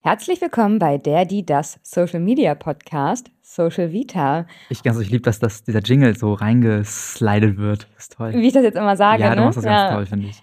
[0.00, 4.46] Herzlich willkommen bei der, die, das Social Media Podcast Social Vita.
[4.70, 7.88] Ich, also ich liebe, dass das, dieser Jingle so reingeslidet wird.
[7.94, 8.32] Das ist toll.
[8.32, 9.22] Wie ich das jetzt immer sage.
[9.24, 9.46] Ja, du ne?
[9.46, 9.70] machst das Ja.
[9.70, 10.40] ganz toll, finde ich.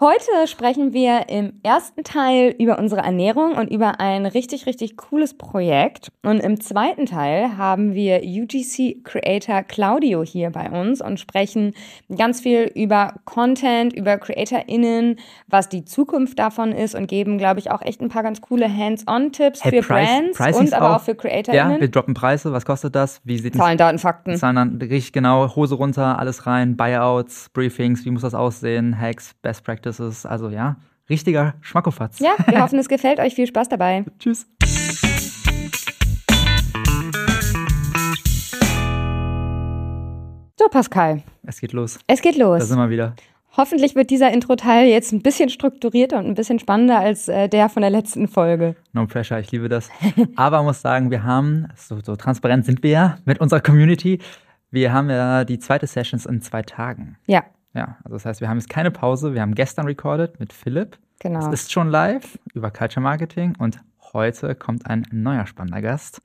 [0.00, 5.36] Heute sprechen wir im ersten Teil über unsere Ernährung und über ein richtig, richtig cooles
[5.36, 6.12] Projekt.
[6.22, 11.72] Und im zweiten Teil haben wir UGC Creator Claudio hier bei uns und sprechen
[12.16, 15.16] ganz viel über Content, über CreatorInnen,
[15.48, 18.72] was die Zukunft davon ist und geben, glaube ich, auch echt ein paar ganz coole
[18.72, 21.80] Hands-on-Tipps Hey, für Price- Brands Pricing und aber auch- auch für Ja, CreatorInnen.
[21.80, 22.52] wir droppen Preise.
[22.52, 23.20] Was kostet das?
[23.24, 24.36] Wie sieht Zahlen, Daten, Fakten.
[24.36, 29.34] Zahlen dann richtig genau, Hose runter, alles rein, Buyouts, Briefings, wie muss das aussehen, Hacks,
[29.42, 30.76] Best Practices, also ja,
[31.08, 32.18] richtiger Schmackofatz.
[32.20, 33.34] Ja, wir hoffen, es gefällt euch.
[33.34, 34.04] Viel Spaß dabei.
[34.18, 34.46] Tschüss.
[40.58, 41.98] So, Pascal, Es geht los.
[42.06, 42.68] es geht Da los.
[42.68, 43.14] sind wir wieder.
[43.56, 47.68] Hoffentlich wird dieser Intro-Teil jetzt ein bisschen strukturierter und ein bisschen spannender als äh, der
[47.68, 48.76] von der letzten Folge.
[48.92, 49.88] No pressure, ich liebe das.
[50.36, 54.18] Aber muss sagen, wir haben, so, so transparent sind wir ja mit unserer Community,
[54.70, 57.16] wir haben ja die zweite Sessions in zwei Tagen.
[57.26, 57.42] Ja,
[57.74, 59.34] Ja, also das heißt, wir haben jetzt keine Pause.
[59.34, 60.98] Wir haben gestern recorded mit Philipp.
[61.20, 61.40] genau.
[61.40, 63.80] Es ist schon live über Culture Marketing und
[64.12, 66.22] heute kommt ein neuer spannender Gast,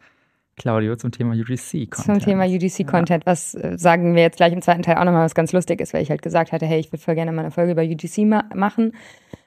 [0.55, 1.89] Claudio, zum Thema UGC.
[1.89, 2.05] -Content.
[2.05, 5.35] Zum Thema UGC-Content, was äh, sagen wir jetzt gleich im zweiten Teil auch nochmal was
[5.35, 7.51] ganz lustig ist, weil ich halt gesagt hatte, hey, ich würde voll gerne mal eine
[7.51, 8.93] Folge über UGC ma machen,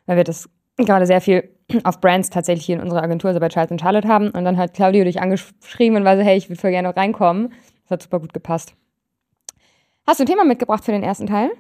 [0.07, 1.49] weil wir das gerade sehr viel
[1.85, 4.31] auf Brands tatsächlich hier in unserer Agentur, also bei Charles und Charlotte haben.
[4.31, 7.53] Und dann hat Claudio dich angeschrieben und war so, hey, ich würde voll gerne reinkommen.
[7.85, 8.75] Das hat super gut gepasst.
[10.07, 11.51] Hast du ein Thema mitgebracht für den ersten Teil?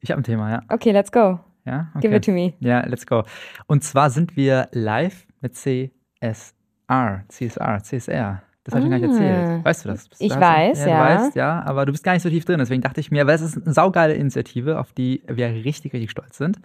[0.00, 0.60] Ich habe ein Thema, ja.
[0.68, 1.38] Okay, let's go.
[1.64, 1.88] ja?
[1.94, 2.00] Okay.
[2.08, 2.54] Give it to me.
[2.60, 3.22] Ja, let's go.
[3.66, 8.42] Und zwar sind wir live mit CSR, CSR, CSR.
[8.64, 9.24] Das habe ich noch gar nicht Ah.
[9.24, 9.64] erzählt.
[9.64, 10.08] Weißt du das?
[10.08, 10.96] Bist- Ich weiß, du, ja.
[11.16, 12.58] Du weißt, ja, aber du bist gar nicht so tief drin.
[12.58, 16.10] Deswegen dachte ich mir, weil es ist eine saugeile Initiative, auf die wir richtig, richtig
[16.10, 16.58] stolz sind.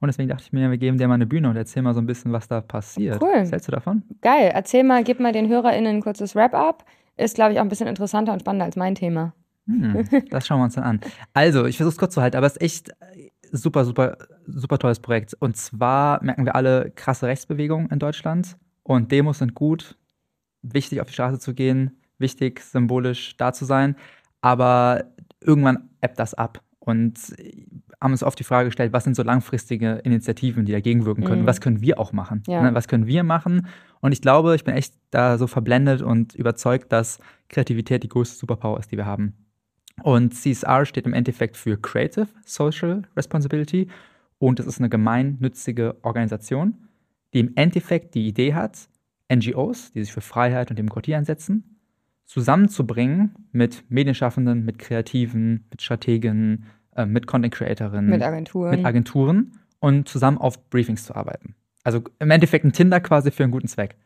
[0.00, 2.00] Und deswegen dachte ich mir, wir geben dir mal eine Bühne und erzähl mal so
[2.00, 3.22] ein bisschen, was da passiert.
[3.22, 3.30] Cool.
[3.42, 4.02] Was hältst du davon?
[4.20, 4.50] Geil.
[4.52, 6.84] Erzähl mal, gib mal den HörerInnen ein kurzes Wrap-up.
[7.16, 9.32] Ist, glaube ich, auch ein bisschen interessanter und spannender als mein Thema.
[9.66, 11.00] Hm, das schauen wir uns dann an.
[11.32, 14.78] Also, ich versuche es kurz zu halten, aber es ist echt äh, super, super, super
[14.78, 15.34] tolles Projekt.
[15.34, 19.96] Und zwar merken wir alle krasse Rechtsbewegungen in Deutschland und Demos sind gut,
[20.62, 23.96] wichtig auf die Straße zu gehen, wichtig symbolisch da zu sein,
[24.40, 25.04] aber
[25.40, 27.18] irgendwann ebbt das ab und
[28.00, 31.42] haben uns oft die Frage gestellt, was sind so langfristige Initiativen, die dagegen wirken können?
[31.42, 31.46] Mhm.
[31.46, 32.42] Was können wir auch machen?
[32.48, 32.62] Ja.
[32.62, 33.68] Ne, Was können wir machen?
[34.00, 38.36] Und ich glaube, ich bin echt da so verblendet und überzeugt, dass Kreativität die größte
[38.36, 39.34] Superpower ist, die wir haben.
[40.02, 43.88] Und CSR steht im Endeffekt für Creative Social Responsibility
[44.38, 46.74] und es ist eine gemeinnützige Organisation,
[47.34, 48.88] die im Endeffekt die Idee hat,
[49.32, 51.78] NGOs, die sich für Freiheit und Demokratie einsetzen,
[52.24, 56.66] zusammenzubringen mit Medienschaffenden, mit Kreativen, mit Strategen,
[56.96, 58.70] äh, mit Content Creatorinnen, Mit Agenturen.
[58.70, 61.54] mit Agenturen und zusammen auf Briefings zu arbeiten.
[61.84, 63.96] Also im Endeffekt ein Tinder quasi für einen guten Zweck.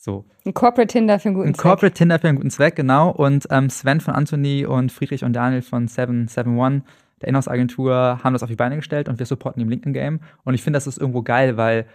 [0.00, 0.24] So.
[0.46, 1.62] ein Corporate Tinder für einen guten Ein Zweck.
[1.62, 3.10] Corporate Tinder für einen guten Zweck, genau.
[3.10, 6.88] Und ähm, Sven von Anthony und Friedrich und Daniel von 771,
[7.20, 10.20] der Inhouse-Agentur, haben das auf die Beine gestellt und wir supporten im LinkedIn-Game.
[10.44, 11.86] Und ich finde, das ist irgendwo geil, weil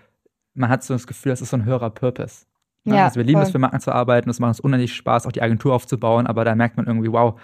[0.53, 2.45] man hat so das Gefühl, das ist so ein höherer Purpose.
[2.83, 2.97] Ne?
[2.97, 3.47] Ja, also wir lieben voll.
[3.47, 6.43] es, für Marken zu arbeiten, es macht uns unheimlich Spaß, auch die Agentur aufzubauen, aber
[6.43, 7.39] da merkt man irgendwie, wow,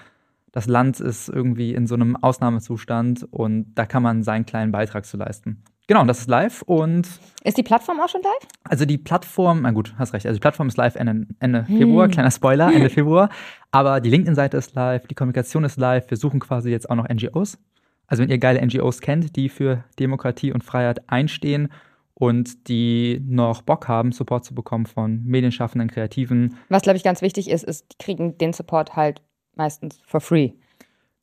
[0.52, 5.06] das Land ist irgendwie in so einem Ausnahmezustand und da kann man seinen kleinen Beitrag
[5.06, 5.64] zu leisten.
[5.90, 7.08] Genau, das ist live und
[7.44, 8.48] Ist die Plattform auch schon live?
[8.64, 11.78] also die Plattform, na gut, hast recht, also die Plattform ist live Ende, Ende Hm.
[11.80, 13.30] Februar, kleiner Spoiler, Ende Februar,
[13.72, 17.10] aber die LinkedIn-Seite ist live, die Kommunikation ist live, wir suchen quasi jetzt auch noch
[17.10, 17.58] NGOs.
[18.06, 21.70] Also wenn ihr geile NGOs kennt, die für Demokratie und Freiheit einstehen
[22.14, 27.24] und die noch Bock haben, Support zu bekommen von Medienschaffenden, Kreativen, Was, glaube ich, ganz
[27.24, 29.24] wichtig ist, ist, die kriegen den Support halt
[29.56, 30.52] meistens for free.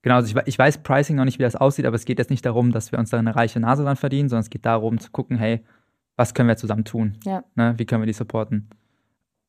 [0.07, 2.31] Genau, also ich, ich weiß Pricing noch nicht, wie das aussieht, aber es geht jetzt
[2.31, 5.01] nicht darum, dass wir uns da eine reiche Nase dran verdienen, sondern es geht darum
[5.01, 5.65] zu gucken, hey,
[6.15, 7.15] was können wir zusammen tun?
[7.25, 7.43] Ja.
[7.57, 8.71] Ne, wie können wir die supporten?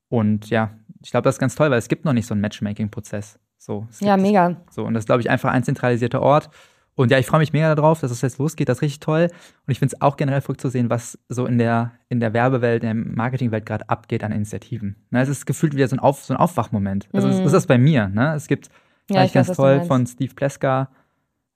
[0.10, 0.72] Und ja,
[1.04, 3.38] ich glaube, das ist ganz toll, weil es gibt noch nicht so einen Matchmaking-Prozess.
[3.60, 4.58] So, Ja, mega.
[4.72, 6.50] So, und das ist, glaube ich, einfach ein zentralisierter Ort.
[6.96, 8.68] Und ja, ich freue mich mega darauf, dass es jetzt losgeht.
[8.68, 9.28] Das ist richtig toll.
[9.68, 12.34] Und ich finde es auch generell verrückt zu sehen, was so in der, in der
[12.34, 14.96] Werbewelt, in der Marketingwelt gerade abgeht an Initiativen.
[15.12, 17.10] Ne, es ist gefühlt wieder so ein, Auf, so ein Aufwachmoment.
[17.14, 17.46] Also, Mhm.
[17.46, 18.08] ist das bei mir.
[18.08, 18.34] Ne?
[18.34, 18.72] Es gibt,
[19.10, 20.90] Ja, ich ich ganz weiß, toll, von Steve Pleska,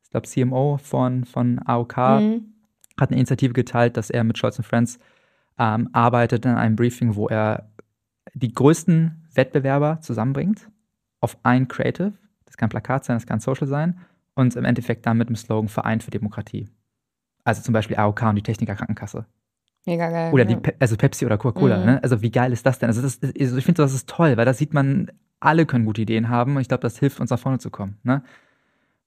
[0.04, 2.54] ich glaube CMO von, von AOK, Mhm.
[3.00, 5.00] hat eine Initiative geteilt, dass er mit Scholz und Friends
[5.58, 7.70] ähm, arbeitet in einem Briefing, wo er
[8.34, 10.70] die größten Wettbewerber zusammenbringt
[11.20, 12.14] auf ein Creative.
[12.46, 14.00] Das kann Plakat sein, das kann Social sein.
[14.34, 16.70] Und im Endeffekt dann mit dem Slogan Vereint für Demokratie.
[17.44, 19.26] Also zum Beispiel AOK und die Techniker Krankenkasse.
[19.86, 20.34] Mega geil.
[20.34, 21.80] Oder die Pe also Pepsi oder Coca-Cola.
[21.80, 21.86] Mhm.
[21.86, 22.04] Ne?
[22.04, 22.88] Also wie geil ist das denn?
[22.88, 26.02] Also, das, also ich finde, das ist toll, weil da sieht man, alle können gute
[26.04, 27.98] Ideen haben und ich glaube, das hilft uns nach vorne zu kommen.
[28.04, 28.24] Ne?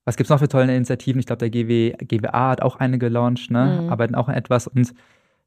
[0.04, 1.20] Was gibt es noch für tolle Initiativen?
[1.20, 3.82] Ich glaube, der GW, GWA hat auch eine gelauncht, ne?
[3.82, 3.88] Mhm.
[3.88, 4.92] arbeiten auch an etwas und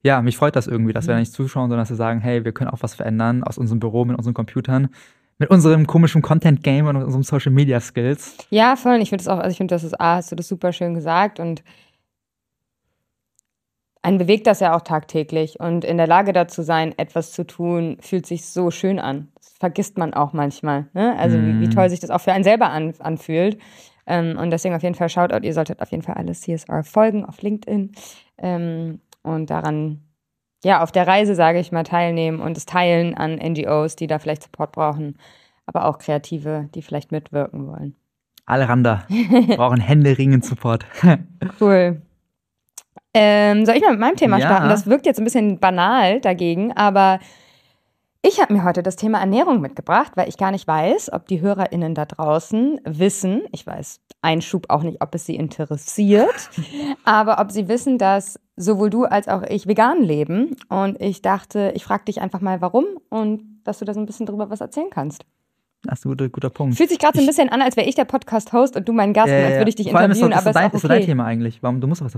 [0.03, 2.45] ja, mich freut das irgendwie, dass wir da nicht zuschauen, sondern dass wir sagen, hey,
[2.45, 4.89] wir können auch was verändern aus unserem Büro, mit unseren Computern,
[5.39, 8.37] mit unserem komischen Content-Game und unserem Social-Media-Skills.
[8.49, 9.01] Ja, voll.
[9.01, 10.93] Ich finde das auch, also ich finde, das ist, A, hast du das super schön
[10.93, 11.63] gesagt und
[14.07, 17.97] einen bewegt das ja auch tagtäglich und in der Lage dazu sein, etwas zu tun,
[17.99, 19.27] fühlt sich so schön an.
[19.35, 20.87] Das vergisst man auch manchmal.
[20.93, 21.13] Ne?
[21.19, 21.41] Also mm.
[21.41, 21.71] wie, wie, mhm.
[21.71, 23.57] toll sich das auch für einen selber an, anfühlt.
[24.05, 27.25] Ähm, und deswegen auf jeden Fall Shoutout, ihr solltet auf jeden Fall alle CSR folgen
[27.25, 27.91] auf LinkedIn
[28.37, 29.99] ähm, und daran,
[30.63, 34.19] ja, auf der Reise, sage ich mal, teilnehmen und es teilen an NGOs, die da
[34.19, 35.17] vielleicht Support brauchen,
[35.65, 37.93] aber auch Kreative, die vielleicht mitwirken wollen.
[38.45, 39.05] Alle Randa
[39.57, 40.85] brauchen händeringend Support.
[41.59, 42.01] cool.
[43.19, 44.45] Ähm, soll ich mal mit meinem Thema ja.
[44.45, 44.69] starten?
[44.69, 47.19] Das wirkt jetzt ein bisschen banal dagegen, aber
[48.21, 51.41] ich habe mir heute das Thema Ernährung mitgebracht, weil ich gar nicht weiß, ob die
[51.41, 56.49] HörerInnen da draußen wissen, ich weiß Einschub auch nicht, ob es sie interessiert,
[57.05, 60.55] aber ob sie wissen, dass sowohl du als auch ich vegan leben.
[60.67, 64.05] Und ich dachte, ich frage dich einfach mal, warum und dass du da so ein
[64.05, 65.23] bisschen drüber was erzählen kannst.
[65.83, 66.75] Das ist ein guter, guter Punkt.
[66.75, 69.13] Fühlt sich gerade so ein bisschen an, als wäre ich der Podcast-Host und du mein
[69.13, 70.33] Gast, ja, als würde ich dich Vor interviewen.
[70.33, 71.61] Allem ist, aber dein, ist, ist dein Thema eigentlich.
[71.61, 72.13] Warum du musst was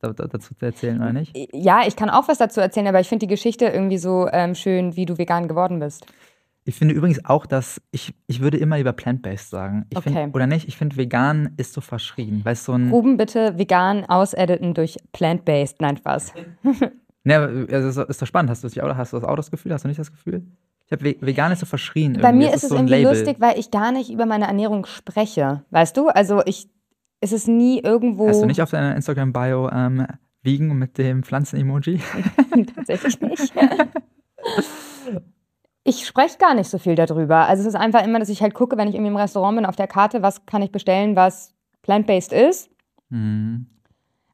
[0.00, 1.36] dazu, erzählen, oder nicht?
[1.52, 4.54] Ja, ich kann auch was dazu erzählen, aber ich finde die Geschichte irgendwie so ähm,
[4.54, 6.06] schön, wie du vegan geworden bist.
[6.64, 9.86] Ich finde übrigens auch, dass ich, ich würde immer lieber plant-based sagen.
[9.88, 10.12] Ich okay.
[10.12, 10.68] Find, oder nicht?
[10.68, 12.42] Ich finde, vegan ist so verschrien.
[12.44, 15.80] Weil so ein Ruben, bitte vegan ausediten durch plant-based.
[15.80, 16.34] Nein, Spaß.
[17.24, 18.50] ne, also ist doch spannend.
[18.50, 19.72] Hast du, das, hast du das auch das Gefühl?
[19.72, 20.46] Hast du nicht das Gefühl?
[20.90, 22.18] Ich habe vegan ist so verschrien.
[22.20, 23.12] Bei mir ist, ist es so irgendwie Label.
[23.12, 25.64] lustig, weil ich gar nicht über meine Ernährung spreche.
[25.70, 26.08] Weißt du?
[26.08, 26.68] Also ich,
[27.20, 28.28] ist es nie irgendwo.
[28.28, 30.06] Hast du nicht auf deiner Instagram-Bio ähm,
[30.42, 32.00] Wiegen mit dem Pflanzen-Emoji?
[32.74, 33.52] Tatsächlich nicht.
[35.84, 37.46] ich spreche gar nicht so viel darüber.
[37.46, 39.66] Also es ist einfach immer, dass ich halt gucke, wenn ich irgendwie im Restaurant bin,
[39.66, 42.68] auf der Karte, was kann ich bestellen, was plant-based ist.
[43.10, 43.66] Mhm.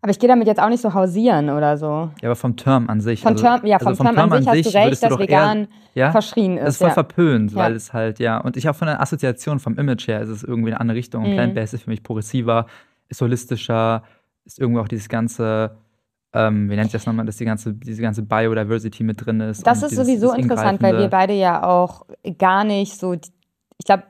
[0.06, 2.10] Aber ich gehe damit jetzt auch nicht so hausieren oder so.
[2.22, 3.22] Ja, aber vom Term an sich.
[3.22, 5.18] Vom also, Term, ja, vom, also vom Term, Term, an sich hast du recht, dass
[5.18, 6.10] vegan eher, ja?
[6.12, 6.62] verschrien ist.
[6.62, 6.94] Das ist voll ja.
[6.94, 8.38] verpönt, weil es halt, ja.
[8.38, 11.28] Und ich auch von der Assoziation, vom Image her, ist es irgendwie eine andere Richtung.
[11.28, 11.34] Mhm.
[11.34, 12.66] Plant-based ist für mich progressiver,
[13.08, 14.04] ist holistischer,
[14.44, 15.72] ist irgendwo auch dieses ganze
[16.34, 19.66] ähm, wie nennt sich das nochmal, dass die ganze, diese ganze Biodiversity mit drin ist.
[19.66, 22.06] Das ist dieses, sowieso interessant, weil wir beide ja auch
[22.38, 24.04] gar nicht so, ich glaube,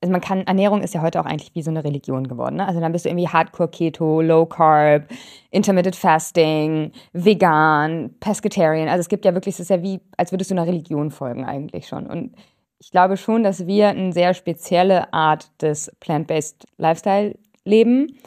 [0.00, 2.56] also man kann, Ernährung ist ja heute auch eigentlich wie so eine Religion geworden.
[2.56, 2.66] Ne?
[2.66, 5.08] Also dann bist du irgendwie Hardcore Keto, Low Carb,
[5.50, 8.88] Intermittent Fasting, Vegan, Pescatarian.
[8.88, 11.44] Also es gibt ja wirklich, es ist ja wie, als würdest du einer Religion folgen
[11.44, 12.06] eigentlich schon.
[12.06, 12.34] Und
[12.78, 17.34] ich glaube schon, dass wir eine sehr spezielle Art des Plant-Based Lifestyle
[17.64, 18.18] leben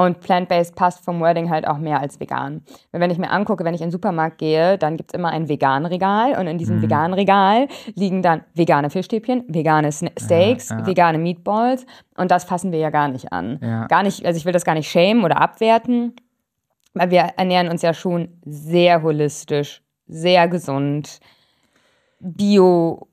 [0.00, 2.62] und plant-based passt vom Wording halt auch mehr als vegan.
[2.92, 5.48] wenn ich mir angucke, wenn ich in den Supermarkt gehe, dann gibt es immer ein
[5.48, 6.82] vegan Regal und in diesem mhm.
[6.82, 7.66] veganen Regal
[7.96, 10.86] liegen dann vegane Fischstäbchen, vegane Steaks, ja, ja.
[10.86, 11.84] vegane Meatballs
[12.16, 13.58] und das fassen wir ja gar nicht an.
[13.60, 13.86] Ja.
[13.88, 16.14] Gar nicht, also ich will das gar nicht schämen oder abwerten,
[16.94, 21.18] weil wir ernähren uns ja schon sehr holistisch, sehr gesund,
[22.20, 23.08] bio.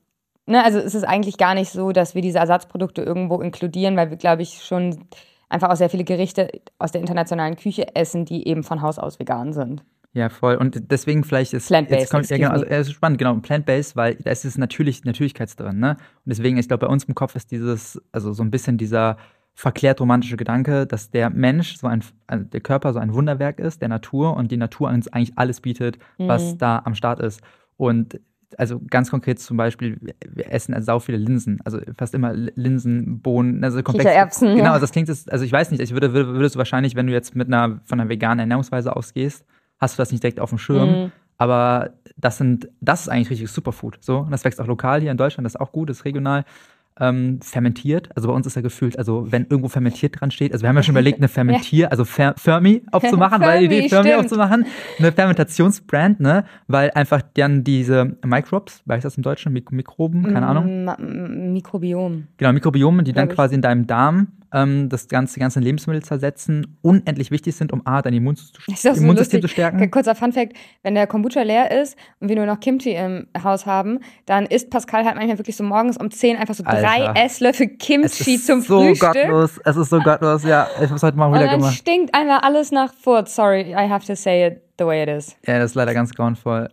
[0.46, 4.10] Ne, also es ist eigentlich gar nicht so, dass wir diese Ersatzprodukte irgendwo inkludieren, weil
[4.10, 5.08] wir, glaube ich, schon
[5.48, 9.18] einfach auch sehr viele Gerichte aus der internationalen Küche essen, die eben von Haus aus
[9.18, 9.84] vegan sind.
[10.12, 10.56] Ja, voll.
[10.56, 12.10] Und deswegen vielleicht ist Plant-based.
[12.10, 15.58] Kommt, ja, genau, also, es ist spannend, genau, Plant-based, weil da ist es natürlich Natürlichkeit
[15.60, 15.90] drin, ne?
[15.90, 19.18] Und deswegen, ich glaube, bei uns im Kopf ist dieses, also so ein bisschen dieser
[19.52, 23.82] verklärt romantische Gedanke, dass der Mensch, so ein, also der Körper so ein Wunderwerk ist,
[23.82, 26.58] der Natur und die Natur uns eigentlich alles bietet, was mhm.
[26.58, 27.42] da am Start ist.
[27.76, 28.18] Und
[28.58, 33.20] also ganz konkret zum Beispiel, wir essen also sau viele Linsen, also fast immer Linsen,
[33.20, 34.10] Bohnen, also komplex.
[34.10, 37.06] Erbsen, genau, also das klingt, also ich weiß nicht, ich würde, würdest du wahrscheinlich, wenn
[37.06, 39.44] du jetzt mit einer von einer veganen Ernährungsweise ausgehst,
[39.78, 40.88] hast du das nicht direkt auf dem Schirm.
[40.88, 41.12] Mhm.
[41.38, 43.98] Aber das sind, das ist eigentlich richtig Superfood.
[44.00, 46.04] So, und das wächst auch lokal hier in Deutschland, das ist auch gut, das ist
[46.06, 46.44] regional
[47.00, 48.08] ähm, fermentiert.
[48.14, 50.76] Also bei uns ist ja gefühlt, also wenn irgendwo fermentiert dran steht, also wir haben
[50.76, 54.66] ja schon überlegt, eine Fermentier, also Fer Fermi aufzumachen, weil die Idee Fermi aufzumachen,
[54.98, 60.22] eine Fermentationsbrand, ne, weil einfach dann diese Microbes, weiß ich das im Deutschen, Mik Mikroben,
[60.32, 60.88] keine Ahnung.
[60.88, 62.28] M Mikrobiom.
[62.36, 66.78] Genau, Mikrobiome, die dann quasi in deinem Darm ähm, das ganze, die ganzen Lebensmittel zersetzen,
[66.80, 69.90] unendlich wichtig sind, um A, dein Immunsystem, so Immunsystem zu stärken.
[69.90, 74.00] Kurzer Funfact, wenn der Kombucha leer ist und wir nur noch Kimchi im Haus haben,
[74.24, 76.82] dann isst Pascal halt manchmal wirklich so morgens um 10 einfach so Alter.
[76.82, 79.12] drei Esslöffel Kimchi zum so Frühstück.
[79.12, 79.60] Gottlos.
[79.64, 80.68] Es ist so gottlos, ja.
[80.82, 81.74] Ich hab's heute mal wieder gemacht.
[81.74, 83.34] stinkt einfach alles nach Furz.
[83.34, 85.36] Sorry, I have to say it the way it is.
[85.46, 86.70] Ja, das ist leider ganz grauenvoll.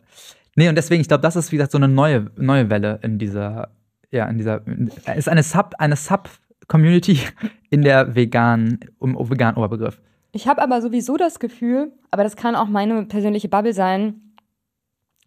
[0.56, 3.18] Nee, und deswegen, ich glaube, das ist, wie gesagt, so eine neue, neue Welle in
[3.18, 3.70] dieser,
[4.12, 4.62] ja, in dieser,
[5.16, 6.30] ist eine Sub, eine Sub
[6.68, 7.20] Community
[7.70, 10.02] in der veganen, um, veganen Oberbegriff.
[10.32, 14.34] Ich habe aber sowieso das Gefühl, aber das kann auch meine persönliche Bubble sein.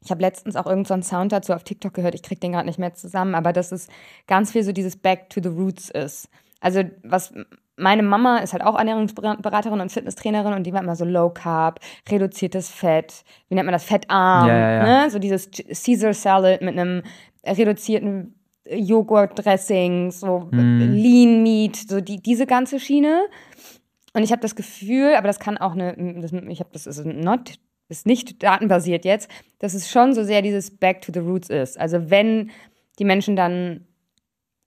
[0.02, 2.66] Ich habe letztens auch irgendeinen so Sound dazu auf TikTok gehört, ich kriege den gerade
[2.66, 3.88] nicht mehr zusammen, aber dass es
[4.26, 6.28] ganz viel so dieses Back to the Roots ist.
[6.60, 7.32] Also was
[7.76, 11.80] meine Mama ist halt auch Ernährungsberaterin und Fitnesstrainerin und die war immer so Low Carb,
[12.08, 15.02] reduziertes Fett, wie nennt man das, fettarm, Ja, ja, ja.
[15.04, 15.10] Ne?
[15.10, 17.02] so dieses Caesar Salad mit einem
[17.44, 18.35] reduzierten
[18.70, 20.92] Joghurt-Dressing, so Mhm.
[20.92, 23.22] Lean Meat, so die, diese ganze Schiene.
[24.14, 27.04] Und ich habe das Gefühl, aber das kann auch eine, das, ich habe das ist
[27.04, 27.54] not,
[27.88, 31.78] ist nicht datenbasiert jetzt, dass es schon so sehr dieses Back to the Roots ist.
[31.78, 32.50] Also wenn
[32.98, 33.84] die Menschen dann,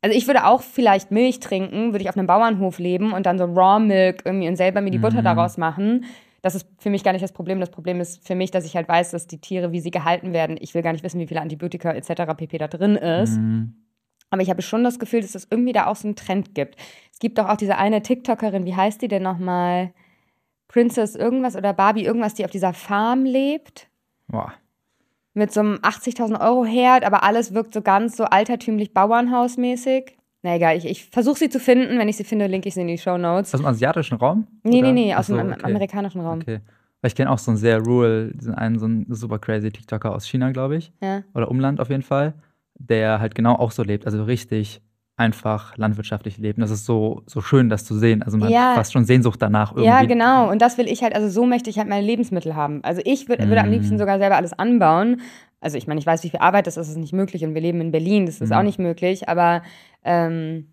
[0.01, 3.37] also ich würde auch vielleicht Milch trinken, würde ich auf einem Bauernhof leben und dann
[3.37, 5.25] so Raw Milk irgendwie und selber mir die Butter Mhm.
[5.25, 6.05] daraus machen.
[6.41, 7.59] Das ist für mich gar nicht das Problem.
[7.59, 10.31] Das Problem ist für mich, dass ich halt weiß, dass die Tiere, wie sie gehalten
[10.31, 12.33] werden, ich will gar nicht wissen, wie viele Antibiotika etc.
[12.37, 12.57] pp.
[12.59, 13.37] da drin ist.
[13.37, 13.73] Mhm.
[14.29, 16.75] Aber ich habe schon das Gefühl, dass es irgendwie da auch so einen Trend gibt.
[17.11, 19.91] Es gibt doch auch diese eine TikTokerin, wie heißt die denn nochmal?
[20.67, 23.89] Princess irgendwas oder Barbie irgendwas, die auf dieser Farm lebt.
[24.27, 24.53] Boah.
[25.33, 30.17] Mit so einem 80.000 Euro Herd, aber alles wirkt so ganz so altertümlich Bauernhausmäßig.
[30.41, 31.97] Na egal, ich, ich versuche sie zu finden.
[31.97, 33.53] Wenn ich sie finde, linke ich sie in die Show Notes.
[33.53, 34.47] Aus dem asiatischen Raum?
[34.63, 34.93] Nee, Oder?
[34.93, 35.65] nee, nee, aus so, dem okay.
[35.65, 36.39] amerikanischen Raum.
[36.41, 36.59] Okay.
[37.01, 40.13] Weil ich kenne auch so einen sehr rural, diesen einen so einen super crazy TikToker
[40.13, 40.91] aus China, glaube ich.
[41.01, 41.23] Ja.
[41.33, 42.33] Oder Umland auf jeden Fall.
[42.79, 44.05] Der halt genau auch so lebt.
[44.05, 44.81] Also richtig
[45.17, 46.61] einfach landwirtschaftlich leben.
[46.61, 48.23] Das ist so, so schön, das zu sehen.
[48.23, 48.69] Also man Ja.
[48.69, 49.85] hat fast schon Sehnsucht danach irgendwie.
[49.87, 50.49] Ja, genau.
[50.49, 52.81] Und das will ich halt, also so möchte ich halt meine Lebensmittel haben.
[52.85, 53.71] Also ich würd, würde am Mm.
[53.73, 55.19] liebsten sogar selber alles anbauen.
[55.59, 57.43] Also ich meine, ich weiß, wie viel Arbeit das ist, das ist nicht möglich.
[57.43, 58.53] Und wir leben in Berlin, das ist Mm.
[58.53, 59.27] auch nicht möglich.
[59.27, 59.61] Aber
[60.05, 60.71] ähm,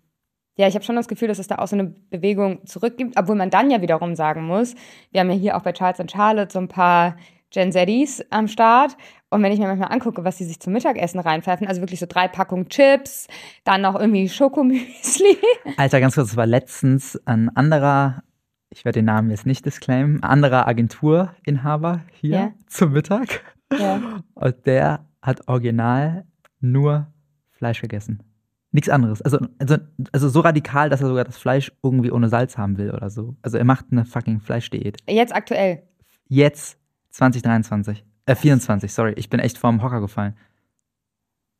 [0.55, 3.35] ja, ich habe schon das Gefühl, dass es da auch so eine Bewegung zurückgibt, obwohl
[3.35, 4.75] man dann ja wiederum sagen muss,
[5.11, 7.17] wir haben ja hier auch bei Charles und Charlotte so ein paar
[7.49, 8.95] Gen Zs am Start.
[9.29, 12.05] Und wenn ich mir manchmal angucke, was die sich zum Mittagessen reinpfeifen, also wirklich so
[12.07, 13.27] drei Packungen Chips,
[13.65, 15.37] dann noch irgendwie Schokomüsli.
[15.77, 18.23] Alter, ganz kurz, es war letztens ein anderer,
[18.69, 22.53] ich werde den Namen jetzt nicht disclaimen, ein anderer Agenturinhaber hier Ja.
[22.67, 23.41] zum Mittag.
[23.77, 23.99] Ja.
[24.33, 26.25] Und der hat original
[26.61, 27.07] nur
[27.51, 28.23] Fleisch gegessen.
[28.71, 29.21] Nichts anderes.
[29.21, 29.75] Also, also,
[30.13, 33.35] also so radikal, dass er sogar das Fleisch irgendwie ohne Salz haben will oder so.
[33.41, 34.97] Also er macht eine fucking Fleischdiät.
[35.09, 35.83] Jetzt aktuell.
[36.27, 36.77] Jetzt
[37.09, 38.05] 2023.
[38.27, 39.13] Äh, 24, sorry.
[39.15, 40.35] Ich bin echt vom Hocker gefallen.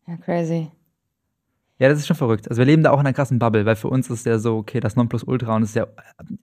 [0.05, 0.69] Ja, crazy.
[1.79, 2.47] Ja, das ist schon verrückt.
[2.50, 4.57] Also wir leben da auch in einer krassen Bubble, weil für uns ist ja so,
[4.57, 5.88] okay, das Nonplusultra und es ist ja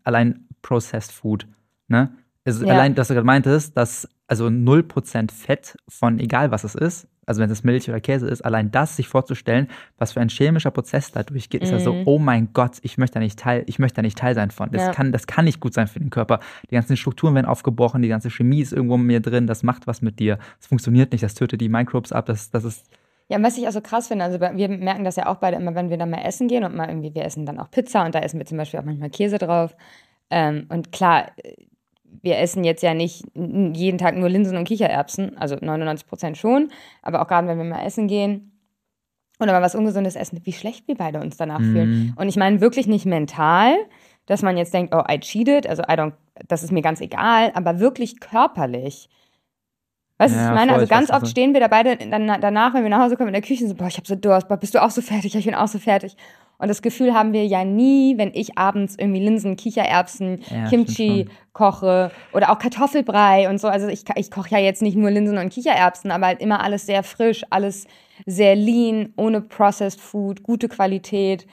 [0.04, 1.47] allein Processed Food.
[1.88, 2.12] Ne?
[2.45, 2.73] Also Ja.
[2.73, 7.40] allein, dass du gerade meintest, dass also 0% Fett von egal was es ist, also
[7.40, 11.11] wenn es Milch oder Käse ist, allein das sich vorzustellen, was für ein chemischer Prozess
[11.12, 12.02] da durchgeht, ist ja so, Mhm.
[12.07, 14.71] oh mein Gott, ich möchte da nicht Teil, ich möchte da nicht Teil sein von.
[14.71, 14.93] Das, Ja.
[14.93, 16.40] kann, das kann nicht gut sein für den Körper.
[16.71, 19.87] Die ganzen Strukturen werden aufgebrochen, die ganze Chemie ist irgendwo in mir drin, das macht
[19.87, 20.38] was mit dir.
[20.59, 22.87] Das funktioniert nicht, das tötet die Microbes ab, das, das ist
[23.28, 25.75] Ja, was ich auch so krass finde, also wir merken das ja auch beide immer,
[25.75, 28.14] wenn wir dann mal essen gehen und mal irgendwie, wir essen dann auch Pizza und
[28.14, 29.75] da essen wir zum Beispiel auch manchmal Käse drauf.
[30.31, 31.31] Ähm, und klar,
[32.23, 36.71] wir essen jetzt ja nicht jeden Tag nur Linsen und Kichererbsen, also 99 Prozent schon,
[37.02, 38.52] aber auch gerade wenn wir mal essen gehen
[39.40, 41.90] oder mal was Ungesundes essen, wie schlecht wir beide uns danach fühlen.
[41.90, 42.12] Mhm.
[42.16, 43.76] Und ich meine wirklich nicht mental,
[44.26, 46.12] dass man jetzt denkt, oh, I cheated, also I don't,
[46.49, 49.09] das ist mir ganz egal, aber wirklich körperlich.
[50.18, 50.73] Weißt du, was Ja, ich meine?
[50.73, 53.16] voll, Also ich ganz oft stehen wir da beide dann, danach, wenn wir nach Hause
[53.16, 54.90] kommen in der Küche und so, boah, ich hab so Durst, boah, bist du auch
[54.90, 55.35] so fertig?
[55.35, 56.16] Ja, Ich bin auch so fertig.
[56.59, 61.29] Und das Gefühl haben wir ja nie, wenn ich abends irgendwie Linsen, Kichererbsen, Ja, Kimchi
[61.53, 63.69] koche oder auch Kartoffelbrei und so.
[63.69, 66.87] Also ich, ich koche ja jetzt nicht nur Linsen und Kichererbsen, aber halt immer alles
[66.87, 67.87] sehr frisch, alles
[68.27, 71.47] sehr lean, ohne Processed Food, gute Qualität.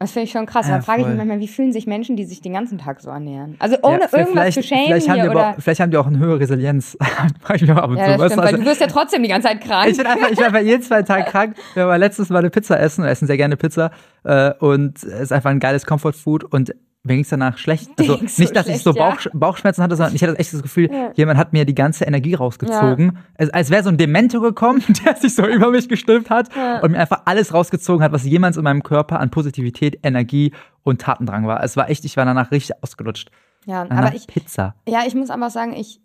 [0.00, 0.68] Das finde ich schon krass.
[0.68, 3.00] Ja, dann frage ich mich manchmal, wie fühlen sich Menschen, die sich den ganzen Tag
[3.00, 3.56] so ernähren?
[3.58, 5.50] Also ohne Ja, irgendwas zu schämen vielleicht haben, oder...
[5.50, 6.96] auch- vielleicht haben die auch eine höhere Resilienz.
[7.54, 8.12] Ich auch ab und Ja, zu.
[8.12, 9.90] stimmt, du, weil also- du wirst ja trotzdem die ganze Zeit krank.
[9.90, 11.56] ich bin einfach, ich bin einfach jeden zwei Tage krank.
[11.74, 13.90] Wir haben letztes Mal eine Pizza essen, wir essen sehr gerne Pizza
[14.22, 16.72] äh, und es ist einfach ein geiles Comfort Food und
[17.08, 17.90] mir ging es danach schlecht.
[17.98, 19.10] Also ging's so nicht, dass ich schlecht, so ja.
[19.10, 21.10] Bauch, Bauchschmerzen hatte, sondern ich hatte echt das Gefühl, Ja.
[21.14, 23.18] jemand hat mir die ganze Energie rausgezogen.
[23.34, 26.80] Es, als wäre so ein Demento gekommen, der sich so über mich gestülpt hat Ja.
[26.80, 30.52] und mir einfach alles rausgezogen hat, was jemals in meinem Körper an Positivität, Energie
[30.84, 31.62] und Tatendrang war.
[31.64, 33.30] Es war echt, ich war danach richtig ausgelutscht.
[33.66, 34.74] ja, Danach aber ich, Pizza.
[34.88, 36.00] Ja, ich muss aber sagen, ich,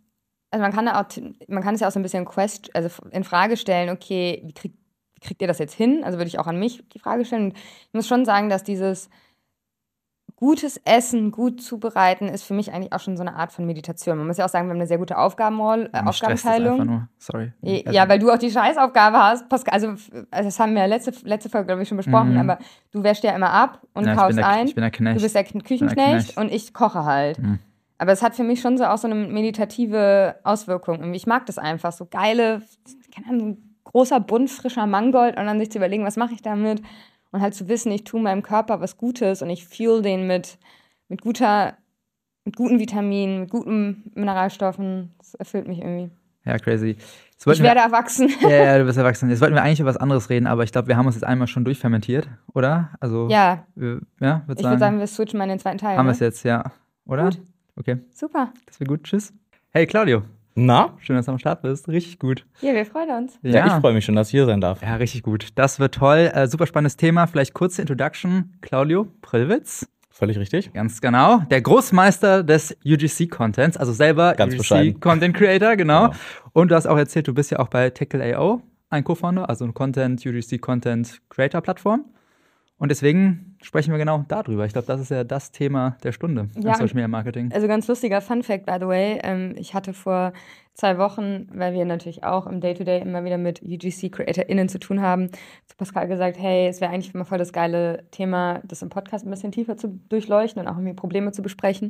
[0.51, 1.05] also man kann, auch,
[1.47, 4.53] man kann es ja auch so ein bisschen quest, also in Frage stellen, okay, wie,
[4.53, 4.73] krieg,
[5.15, 6.01] wie kriegt ihr das jetzt hin?
[6.03, 7.45] Also würde ich auch an mich die Frage stellen.
[7.45, 9.09] Und ich muss schon sagen, dass dieses
[10.43, 14.17] gutes Essen, gut zubereiten, ist für mich eigentlich auch schon so eine Art von Meditation.
[14.17, 16.85] Man muss ja auch sagen, wir haben eine sehr gute Aufgabenrolle, äh, Aufgabenteilung.
[16.85, 17.07] nur.
[17.17, 17.53] Sorry.
[17.61, 19.73] Ja, Also- weil du auch die Scheißaufgabe hast, Pascal.
[19.73, 19.87] Also,
[20.31, 22.39] also das haben wir letzte, letzte Folge, glaube ich, schon besprochen, Mhm.
[22.41, 22.59] aber
[22.91, 24.67] du wäschst ja immer ab und Ja, kaufst der, ein.
[24.67, 25.17] Ich bin der Knecht.
[25.17, 26.37] Du bist der Küchenknecht Knecht.
[26.37, 27.39] und ich koche halt.
[27.39, 27.59] Mhm.
[27.97, 31.13] Aber es hat für mich schon so auch so eine meditative Auswirkung.
[31.13, 32.61] Ich mag das einfach, so geile,
[33.15, 36.33] keine Ahnung, so ein großer Bund frischer Mangold und dann sich zu überlegen, was mache
[36.33, 36.81] ich damit?
[37.33, 40.59] Und halt zu wissen, ich tue meinem Körper was Gutes und ich fuel den mit,
[41.09, 41.75] mit guter,
[42.45, 45.11] mit guten Vitaminen, mit guten Mineralstoffen.
[45.17, 46.11] Das erfüllt mich irgendwie.
[46.45, 46.95] Ja, crazy.
[47.39, 48.29] Ich werde wir, erwachsen.
[48.41, 49.29] Ja, ja, du bist erwachsen.
[49.29, 51.25] Jetzt wollten wir eigentlich über was anderes reden, aber ich glaube, wir haben uns jetzt
[51.25, 52.91] einmal schon durchfermentiert, oder?
[52.99, 53.65] Also, ja.
[53.75, 55.97] Wir, ja würd ich würde sagen, wir switchen mal in den zweiten Teil.
[55.97, 56.11] Haben ne?
[56.11, 56.71] wir es jetzt, ja.
[57.05, 57.25] Oder?
[57.25, 57.41] Gut.
[57.75, 57.97] Okay.
[58.11, 58.53] Super.
[58.67, 59.03] Das wird gut.
[59.03, 59.33] Tschüss.
[59.71, 60.21] Hey, Claudio.
[60.55, 60.93] Na?
[60.99, 61.87] Schön, dass du am Start bist.
[61.87, 62.45] Richtig gut.
[62.61, 63.39] Ja, wir freuen uns.
[63.41, 64.81] Ja, ja ich freue mich schon, dass ich hier sein darf.
[64.81, 65.49] Ja, richtig gut.
[65.55, 66.31] Das wird toll.
[66.33, 67.25] Äh, super spannendes Thema.
[67.27, 68.53] Vielleicht kurze Introduction.
[68.61, 69.87] Claudio Prillwitz.
[70.11, 70.71] Völlig richtig.
[70.73, 71.39] Ganz genau.
[71.49, 76.09] Der Großmeister des UGC-Contents, also selber UGC-Content Creator, genau.
[76.09, 76.19] genau.
[76.53, 79.73] Und du hast auch erzählt, du bist ja auch bei Tackle.io ein Co-Founder, also eine
[79.73, 82.05] Content, UGC Content Creator Plattform.
[82.77, 84.65] Und deswegen sprechen wir genau darüber.
[84.65, 87.51] Ich glaube, das ist ja das Thema der Stunde ja, Social Media Marketing.
[87.53, 89.19] Also ganz lustiger Fun Fact, by the way.
[89.23, 90.33] Ähm, ich hatte vor
[90.73, 95.01] zwei Wochen, weil wir natürlich auch im Day-to-Day -Day immer wieder mit UGC-CreatorInnen zu tun
[95.01, 95.29] haben,
[95.67, 99.25] zu Pascal gesagt, hey, es wäre eigentlich immer voll das geile Thema, das im Podcast
[99.25, 101.89] ein bisschen tiefer zu durchleuchten und auch irgendwie Probleme zu besprechen.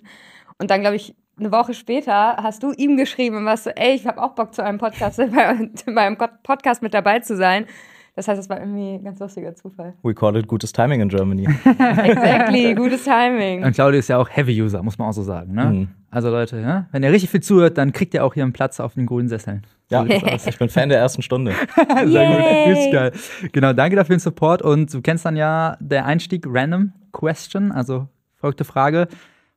[0.60, 3.96] Und dann, glaube ich, eine Woche später hast du ihm geschrieben und warst so, ey,
[3.96, 7.66] ich habe auch Bock zu einem Podcast, bei, bei einem Podcast mit dabei zu sein.
[8.16, 9.94] Das heißt, es war irgendwie ein ganz lustiger Zufall.
[10.04, 11.48] We call it gutes Timing in Germany.
[11.66, 13.64] exactly, gutes Timing.
[13.64, 15.54] Und Claudio ist ja auch Heavy-User, muss man auch so sagen.
[15.54, 15.66] Ne?
[15.66, 15.88] Mhm.
[16.12, 18.80] Also Leute, ja, wenn ihr richtig viel zuhört, dann kriegt ihr auch hier einen Platz
[18.80, 19.66] auf den grünen Sesseln.
[19.90, 20.06] Ja,
[20.46, 21.54] ich bin Fan der ersten Stunde.
[22.06, 23.12] Sehr gut, geil.
[23.52, 24.62] Genau, danke dafür den Support.
[24.62, 29.08] Und du kennst dann ja der Einstieg Random Question, also folgte Frage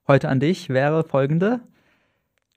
[0.08, 1.60] heute an dich wäre folgende.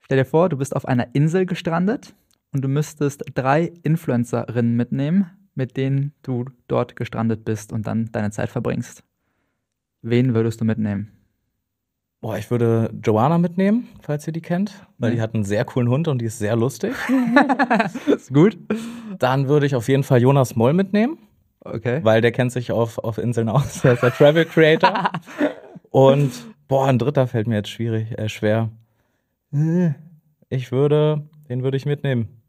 [0.00, 2.14] Stell dir vor, du bist auf einer Insel gestrandet
[2.52, 5.30] und du müsstest drei Influencerinnen mitnehmen,
[5.60, 9.04] mit denen du dort gestrandet bist und dann deine Zeit verbringst.
[10.00, 11.12] Wen würdest du mitnehmen?
[12.22, 15.14] Boah, ich würde Joanna mitnehmen, falls ihr die kennt, weil mhm.
[15.16, 16.94] die hat einen sehr coolen Hund und die ist sehr lustig.
[18.06, 18.56] ist gut.
[19.18, 21.18] Dann würde ich auf jeden Fall Jonas Moll mitnehmen.
[21.60, 22.00] Okay.
[22.04, 23.82] Weil der kennt sich auf, auf Inseln aus.
[23.82, 25.10] Der ist der Travel Creator.
[25.90, 26.32] und
[26.68, 28.70] boah, ein dritter fällt mir jetzt schwierig, äh, schwer.
[30.48, 32.39] Ich würde, den würde ich mitnehmen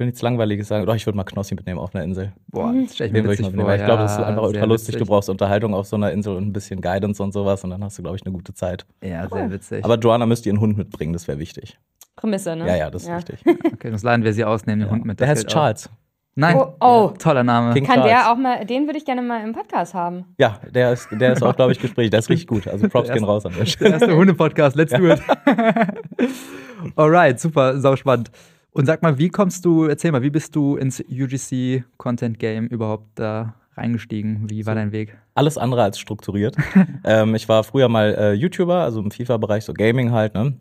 [0.00, 0.86] will nichts Langweiliges sagen.
[0.86, 2.32] Doch, ich würde mal Knossi mitnehmen auf einer Insel.
[2.48, 3.74] Boah, das stelle ich mir wirklich vor.
[3.74, 4.96] Ich glaube, das ist einfach ultra lustig.
[4.96, 7.84] Du brauchst Unterhaltung auf so einer Insel und ein bisschen Guidance und sowas und dann
[7.84, 8.86] hast du, glaube ich, eine gute Zeit.
[9.04, 9.84] Ja, sehr witzig.
[9.84, 11.78] Aber Joanna müsste ihren Hund mitbringen, das wäre wichtig.
[12.16, 12.66] Prämisse, ne?
[12.66, 13.16] Ja, ja, das ist ja.
[13.18, 13.40] wichtig.
[13.72, 14.92] Okay, sonst laden wir sie aus, nehmen den ja.
[14.92, 15.20] Hund mit.
[15.20, 15.86] Der heißt Charles.
[15.86, 15.92] Auch.
[16.36, 16.56] Nein.
[16.56, 17.12] Oh, oh.
[17.18, 17.74] toller Name.
[17.74, 18.10] King Kann Charles.
[18.10, 20.24] der auch mal, den würde ich gerne mal im Podcast haben.
[20.38, 22.10] Ja, der ist, der ist auch, glaube ich, Gespräch.
[22.10, 22.68] Der ist richtig gut.
[22.68, 23.90] Also Props gehen raus an der Stelle.
[23.90, 25.20] Der erste Hunde-Podcast, let's do it.
[26.96, 28.30] Alright, super, sau spannend.
[28.72, 32.66] Und sag mal, wie kommst du, erzähl mal, wie bist du ins UGC Content Game
[32.66, 34.48] überhaupt da reingestiegen?
[34.48, 35.18] Wie war so, dein Weg?
[35.34, 36.56] Alles andere als strukturiert.
[37.04, 40.56] ähm, ich war früher mal äh, YouTuber, also im FIFA-Bereich, so Gaming halt, ne?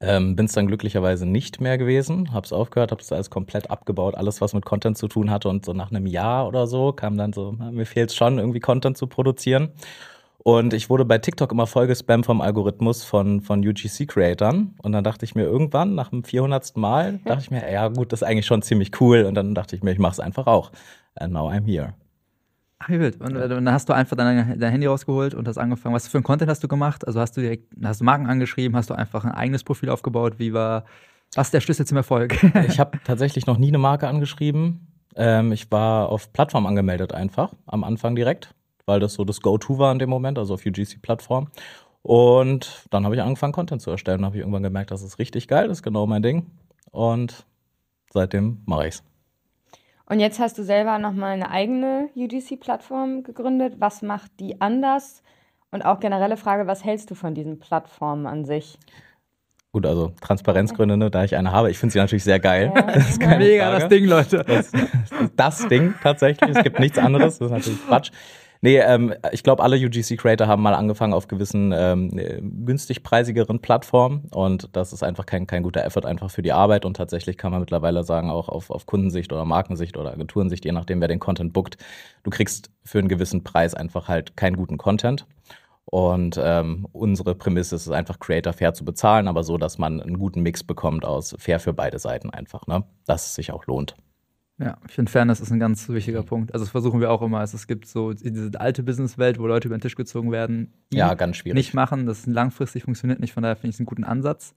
[0.00, 4.40] Ähm, Bin es dann glücklicherweise nicht mehr gewesen, hab's aufgehört, hab's alles komplett abgebaut, alles
[4.40, 7.32] was mit Content zu tun hatte und so nach einem Jahr oder so kam dann
[7.32, 9.68] so, mir fehlt schon irgendwie Content zu produzieren
[10.44, 14.74] und ich wurde bei TikTok immer voll gespammt vom Algorithmus von, von UGC-Creatern.
[14.82, 16.76] Und dann dachte ich mir irgendwann, nach dem 400.
[16.76, 19.22] Mal, dachte ich mir, ja gut, das ist eigentlich schon ziemlich cool.
[19.22, 20.72] Und dann dachte ich mir, ich mache es einfach auch.
[21.14, 21.94] And now I'm here.
[22.80, 23.20] Ach, wild.
[23.20, 25.94] Und, dann hast du einfach dein, dein Handy rausgeholt und hast angefangen.
[25.94, 27.06] Was für ein Content hast du gemacht?
[27.06, 28.76] Also hast du direkt, hast du Marken angeschrieben?
[28.76, 30.34] Hast du einfach ein eigenes Profil aufgebaut?
[30.38, 30.86] Wie war,
[31.36, 32.42] was ist der Schlüssel zum Erfolg?
[32.66, 34.88] ich habe tatsächlich noch nie eine Marke angeschrieben.
[35.14, 38.52] Ähm, ich war auf Plattform angemeldet einfach, am Anfang direkt
[38.86, 41.48] weil das so das Go-To war in dem Moment, also auf UGC-Plattform.
[42.02, 44.18] Und dann habe ich angefangen, Content zu erstellen.
[44.18, 46.46] Dann habe ich irgendwann gemerkt, das ist richtig geil, das ist genau mein Ding.
[46.90, 47.46] Und
[48.12, 49.04] seitdem mache ich es.
[50.06, 53.76] Und jetzt hast du selber nochmal eine eigene UGC-Plattform gegründet.
[53.78, 55.22] Was macht die anders?
[55.70, 58.78] Und auch generelle Frage, was hältst du von diesen Plattformen an sich?
[59.72, 61.70] Gut, also Transparenzgründe, ne, da ich eine habe.
[61.70, 62.70] Ich finde sie natürlich sehr geil.
[62.74, 62.82] Ja.
[62.82, 63.80] Das ist Mega Frage.
[63.80, 64.44] das Ding, Leute.
[64.46, 64.70] Das,
[65.34, 66.56] das Ding tatsächlich.
[66.56, 67.38] Es gibt nichts anderes.
[67.38, 68.10] Das ist natürlich Quatsch.
[68.64, 72.10] Nee, ähm, ich glaube, alle UGC-Creator haben mal angefangen auf gewissen ähm,
[72.64, 76.84] günstig preisigeren Plattformen und das ist einfach kein, kein guter Effort einfach für die Arbeit
[76.84, 80.70] und tatsächlich kann man mittlerweile sagen, auch auf, auf Kundensicht oder Markensicht oder Agenturensicht, je
[80.70, 81.76] nachdem, wer den Content bookt,
[82.22, 85.26] du kriegst für einen gewissen Preis einfach halt keinen guten Content.
[85.84, 90.00] Und ähm, unsere Prämisse ist es einfach, Creator fair zu bezahlen, aber so, dass man
[90.00, 92.84] einen guten Mix bekommt aus fair für beide Seiten einfach, ne?
[93.06, 93.96] Dass es sich auch lohnt.
[94.58, 96.52] Ja, ich finde, Fairness ist ein ganz wichtiger Punkt.
[96.52, 97.40] Also das versuchen wir auch immer.
[97.40, 101.14] Also es gibt so diese alte Businesswelt, wo Leute über den Tisch gezogen werden, ja,
[101.14, 101.56] ganz schwierig.
[101.56, 102.06] nicht machen.
[102.06, 103.32] Das langfristig funktioniert nicht.
[103.32, 104.54] Von daher finde ich es einen guten Ansatz.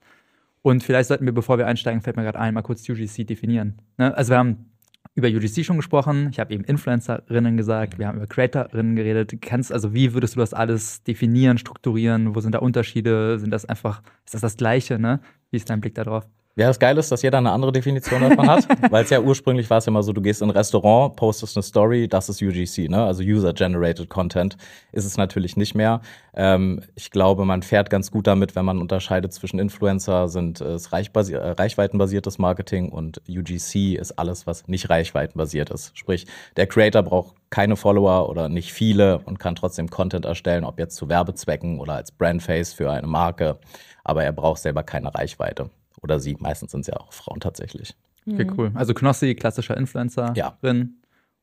[0.62, 3.80] Und vielleicht sollten wir, bevor wir einsteigen, fällt mir gerade ein, mal kurz UGC definieren.
[3.98, 4.14] Ne?
[4.16, 4.70] Also wir haben
[5.14, 6.28] über UGC schon gesprochen.
[6.30, 7.98] Ich habe eben Influencerinnen gesagt.
[7.98, 9.40] Wir haben über Creatorinnen geredet.
[9.40, 12.34] kannst, also wie würdest du das alles definieren, strukturieren?
[12.34, 13.38] Wo sind da Unterschiede?
[13.38, 14.98] Sind das einfach, ist das das Gleiche?
[14.98, 15.20] Ne?
[15.50, 16.28] Wie ist dein Blick darauf?
[16.58, 19.68] Ja, das Geile ist, dass jeder eine andere Definition davon hat, weil es ja ursprünglich
[19.68, 22.40] war es ja immer so, du gehst in ein Restaurant, postest eine Story, das ist
[22.40, 23.04] UGC, ne?
[23.04, 24.56] Also User-Generated Content
[24.90, 26.00] ist es natürlich nicht mehr.
[26.34, 30.86] Ähm, ich glaube, man fährt ganz gut damit, wenn man unterscheidet zwischen Influencer sind es
[30.86, 35.92] äh, reichweitenbasiertes Marketing und UGC ist alles, was nicht reichweitenbasiert ist.
[35.98, 40.78] Sprich, der Creator braucht keine Follower oder nicht viele und kann trotzdem Content erstellen, ob
[40.78, 43.58] jetzt zu Werbezwecken oder als Brandface für eine Marke,
[44.04, 45.68] aber er braucht selber keine Reichweite.
[46.02, 47.96] Oder sie, meistens sind es ja auch Frauen tatsächlich.
[48.26, 48.54] Okay, mhm.
[48.58, 48.70] cool.
[48.74, 50.56] Also Knossi, klassischer Influencer ja.
[50.60, 51.00] drin.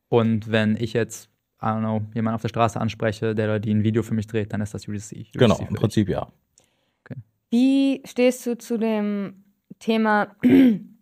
[0.09, 1.29] Und wenn ich jetzt,
[1.61, 4.27] I don't know, jemanden auf der Straße anspreche, der oder die ein Video für mich
[4.27, 5.11] dreht, dann ist das UGC.
[5.11, 6.27] UGC genau, im Prinzip ja.
[7.03, 7.19] Okay.
[7.49, 9.43] Wie stehst du zu dem
[9.79, 10.95] Thema, wenn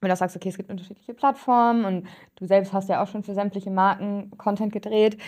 [0.00, 3.34] du sagst, okay, es gibt unterschiedliche Plattformen und du selbst hast ja auch schon für
[3.34, 5.18] sämtliche Marken Content gedreht.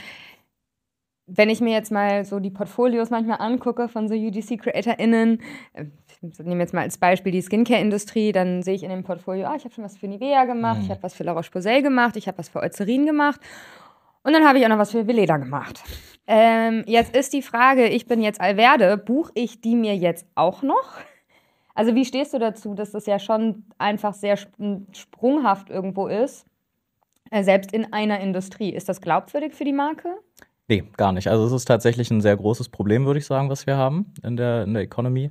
[1.27, 5.41] Wenn ich mir jetzt mal so die Portfolios manchmal angucke von so UGC-CreatorInnen,
[6.23, 9.55] ich nehme jetzt mal als Beispiel die Skincare-Industrie, dann sehe ich in dem Portfolio, ah,
[9.57, 10.85] ich habe schon was für Nivea gemacht, mhm.
[10.85, 13.41] ich habe was für La Roche-Posay gemacht, ich habe was für Eucerin gemacht
[14.23, 15.83] und dann habe ich auch noch was für Veleda gemacht.
[16.27, 20.63] Ähm, jetzt ist die Frage, ich bin jetzt Alverde, buche ich die mir jetzt auch
[20.63, 20.95] noch?
[21.77, 26.47] Also wie stehst du dazu, dass das ja schon einfach sehr sprunghaft irgendwo ist,
[27.31, 28.71] äh, selbst in einer Industrie?
[28.71, 30.09] Ist das glaubwürdig für die Marke?
[30.69, 31.29] Nee, gar nicht.
[31.29, 34.37] Also es ist tatsächlich ein sehr großes Problem, würde ich sagen, was wir haben in
[34.37, 35.31] der, in der Economy.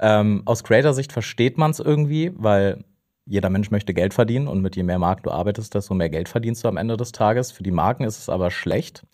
[0.00, 2.84] Ähm, aus Creator-Sicht versteht man es irgendwie, weil
[3.26, 6.28] jeder Mensch möchte Geld verdienen und mit je mehr Marken du arbeitest, desto mehr Geld
[6.28, 7.52] verdienst du am Ende des Tages.
[7.52, 9.06] Für die Marken ist es aber schlecht,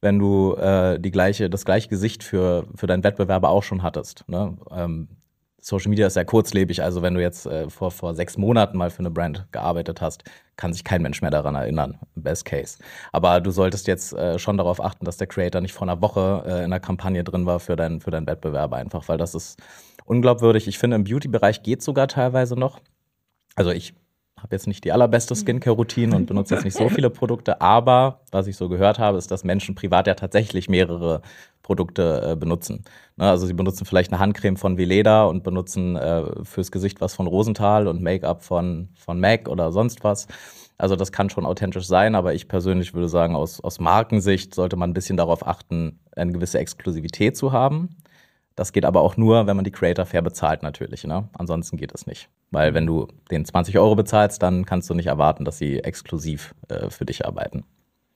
[0.00, 4.28] wenn du äh, die gleiche, das gleiche Gesicht für, für deinen Wettbewerber auch schon hattest.
[4.28, 4.56] Ne?
[4.70, 5.08] Ähm,
[5.66, 8.90] Social Media ist sehr kurzlebig, also wenn du jetzt äh, vor, vor sechs Monaten mal
[8.90, 10.22] für eine Brand gearbeitet hast,
[10.56, 12.76] kann sich kein Mensch mehr daran erinnern, best case.
[13.12, 16.44] Aber du solltest jetzt äh, schon darauf achten, dass der Creator nicht vor einer Woche
[16.46, 19.58] äh, in der Kampagne drin war für, dein, für deinen Wettbewerber einfach, weil das ist
[20.04, 20.68] unglaubwürdig.
[20.68, 22.80] Ich finde, im Beauty-Bereich geht sogar teilweise noch.
[23.56, 23.94] Also ich
[24.44, 28.46] habe jetzt nicht die allerbeste Skincare-Routine und benutze jetzt nicht so viele Produkte, aber was
[28.46, 31.22] ich so gehört habe, ist, dass Menschen privat ja tatsächlich mehrere
[31.62, 32.84] Produkte äh, benutzen.
[33.16, 37.14] Ne, also sie benutzen vielleicht eine Handcreme von Veleda und benutzen äh, fürs Gesicht was
[37.14, 40.28] von Rosenthal und Make-up von, von MAC oder sonst was.
[40.76, 44.76] Also das kann schon authentisch sein, aber ich persönlich würde sagen, aus, aus Markensicht sollte
[44.76, 47.96] man ein bisschen darauf achten, eine gewisse Exklusivität zu haben.
[48.56, 51.04] Das geht aber auch nur, wenn man die Creator fair bezahlt natürlich.
[51.04, 51.28] Ne?
[51.36, 52.28] Ansonsten geht es nicht.
[52.50, 56.54] Weil wenn du den 20 Euro bezahlst, dann kannst du nicht erwarten, dass sie exklusiv
[56.68, 57.64] äh, für dich arbeiten.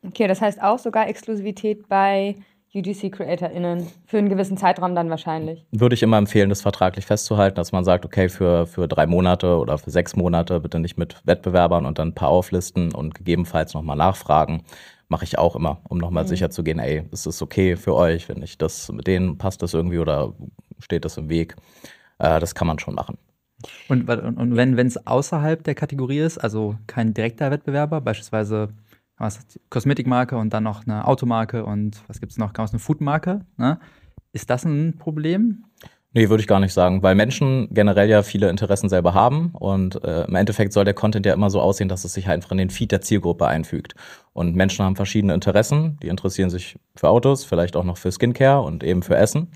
[0.07, 2.37] Okay, das heißt auch sogar Exklusivität bei
[2.75, 5.67] UGC-CreatorInnen für einen gewissen Zeitraum dann wahrscheinlich.
[5.73, 9.57] Würde ich immer empfehlen, das vertraglich festzuhalten, dass man sagt, okay, für, für drei Monate
[9.59, 13.75] oder für sechs Monate bitte nicht mit Wettbewerbern und dann ein paar auflisten und gegebenenfalls
[13.75, 14.63] nochmal nachfragen
[15.09, 16.29] mache ich auch immer, um nochmal mhm.
[16.29, 19.63] sicher zu gehen, ey, ist es okay für euch, wenn ich das mit denen passt
[19.63, 20.35] das irgendwie oder
[20.79, 21.57] steht das im Weg?
[22.19, 23.19] Äh, das kann man schon machen.
[23.89, 28.69] Und, und wenn es außerhalb der Kategorie ist, also kein direkter Wettbewerber, beispielsweise
[29.17, 33.81] was, Kosmetikmarke und dann noch eine Automarke und was gibt es noch, eine Foodmarke, ne?
[34.33, 35.65] ist das ein Problem?
[36.15, 40.03] Nee, würde ich gar nicht sagen, weil Menschen generell ja viele Interessen selber haben und
[40.05, 42.59] äh, im Endeffekt soll der Content ja immer so aussehen, dass es sich einfach in
[42.59, 43.95] den Feed der Zielgruppe einfügt.
[44.33, 48.63] Und Menschen haben verschiedene Interessen, die interessieren sich für Autos, vielleicht auch noch für Skincare
[48.63, 49.49] und eben für Essen.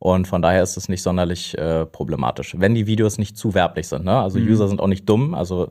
[0.00, 3.86] Und von daher ist es nicht sonderlich äh, problematisch, wenn die Videos nicht zu werblich
[3.86, 4.04] sind.
[4.04, 4.18] Ne?
[4.18, 4.48] Also mhm.
[4.48, 5.68] User sind auch nicht dumm, also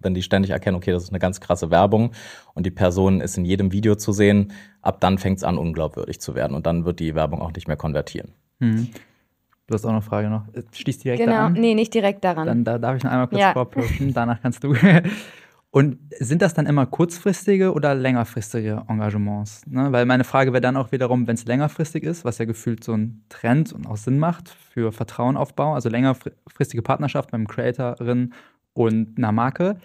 [0.00, 2.12] wenn die ständig erkennen, okay, das ist eine ganz krasse Werbung
[2.54, 6.20] und die Person ist in jedem Video zu sehen, ab dann fängt es an, unglaubwürdig
[6.20, 8.32] zu werden und dann wird die Werbung auch nicht mehr konvertieren.
[8.58, 8.88] Mhm.
[9.66, 10.44] Du hast auch eine Frage noch.
[10.72, 11.36] Schließt direkt genau.
[11.36, 11.52] daran?
[11.54, 12.46] Nee, nicht direkt daran.
[12.46, 13.52] Dann da darf ich noch einmal kurz ja.
[13.52, 14.74] vorpluschen, danach kannst du.
[15.70, 19.66] Und sind das dann immer kurzfristige oder längerfristige Engagements?
[19.66, 19.92] Ne?
[19.92, 22.94] Weil meine Frage wäre dann auch wiederum, wenn es längerfristig ist, was ja gefühlt so
[22.94, 28.32] ein Trend und auch Sinn macht für Vertrauenaufbau, also längerfristige Partnerschaft beim Creatorin
[28.72, 29.76] und einer Marke,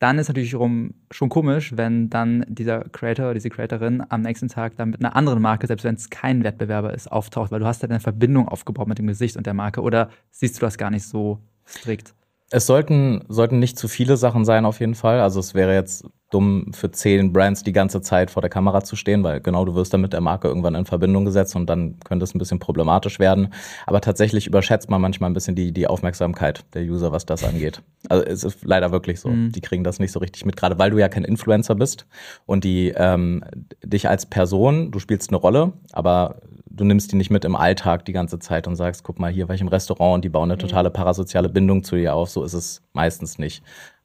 [0.00, 4.90] dann ist natürlich schon komisch, wenn dann dieser Creator, diese Creatorin am nächsten Tag dann
[4.90, 7.88] mit einer anderen Marke, selbst wenn es kein Wettbewerber ist, auftaucht, weil du hast ja
[7.88, 11.04] eine Verbindung aufgebaut mit dem Gesicht und der Marke oder siehst du das gar nicht
[11.04, 12.14] so strikt?
[12.50, 15.20] Es sollten, sollten nicht zu viele Sachen sein, auf jeden Fall.
[15.20, 18.96] Also es wäre jetzt dumm für zehn Brands die ganze Zeit vor der Kamera zu
[18.96, 21.98] stehen, weil genau du wirst dann mit der Marke irgendwann in Verbindung gesetzt und dann
[22.04, 23.52] könnte es ein bisschen problematisch werden.
[23.86, 27.82] Aber tatsächlich überschätzt man manchmal ein bisschen die, die Aufmerksamkeit der User, was das angeht.
[28.08, 29.28] Also es ist leider wirklich so.
[29.28, 29.52] Mhm.
[29.52, 32.06] Die kriegen das nicht so richtig mit, gerade weil du ja kein Influencer bist
[32.46, 33.44] und die ähm,
[33.84, 36.36] dich als Person, du spielst eine Rolle, aber
[36.70, 39.48] du nimmst die nicht mit im Alltag die ganze Zeit und sagst, guck mal, hier
[39.48, 42.30] war ich im Restaurant und die bauen eine totale parasoziale Bindung zu dir auf.
[42.30, 43.62] So ist es meistens nicht.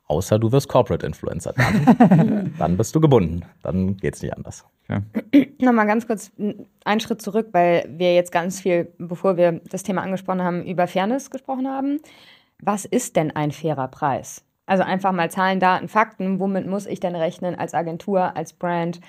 [0.07, 1.53] Außer du wirst Corporate Influencer.
[1.53, 3.41] Dann, dann bist du gebunden.
[3.63, 4.65] Dann geht es nicht anders.
[4.87, 5.01] Ja.
[5.59, 6.31] Nochmal ganz kurz
[6.83, 10.87] einen Schritt zurück, weil wir jetzt ganz viel, bevor wir das Thema angesprochen haben, über
[10.87, 11.99] Fairness gesprochen haben.
[12.59, 14.43] was ist denn ein fairer Preis?
[14.67, 16.39] Also einfach mal Zahlen, Daten, Fakten.
[16.39, 18.99] Womit muss ich denn rechnen als Agentur, als Brand?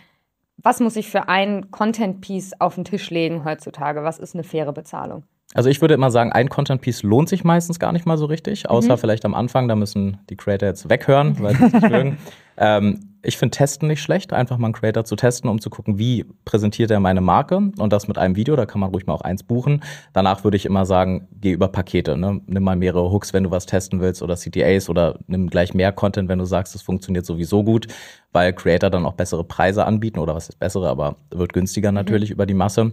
[0.59, 4.03] Was muss ich für ein Content-Piece auf den Tisch legen heutzutage?
[4.03, 5.25] Was ist eine faire Bezahlung?
[5.57, 8.69] Also ich würde immer sagen, ein Content-Piece lohnt sich meistens gar nicht mal so richtig,
[8.69, 8.99] außer mhm.
[8.99, 12.19] vielleicht am Anfang, da müssen die Creator jetzt weghören, weil sie sich mögen.
[12.59, 15.99] Ähm, ich finde Testen nicht schlecht, einfach mal einen Creator zu testen, um zu gucken,
[15.99, 19.15] wie präsentiert er meine Marke und das mit einem Video, da kann man ruhig mal
[19.15, 19.83] auch eins buchen.
[20.13, 22.43] Danach würde ich immer sagen, geh über Pakete, ne?
[22.47, 25.91] nimm mal mehrere Hooks, wenn du was testen willst oder CTAs oder nimm gleich mehr
[25.91, 27.87] Content, wenn du sagst, es funktioniert sowieso gut,
[28.33, 31.97] weil Creator dann auch bessere Preise anbieten oder was ist bessere, aber wird günstiger mhm.
[31.97, 32.35] natürlich mhm.
[32.35, 32.93] über die Masse.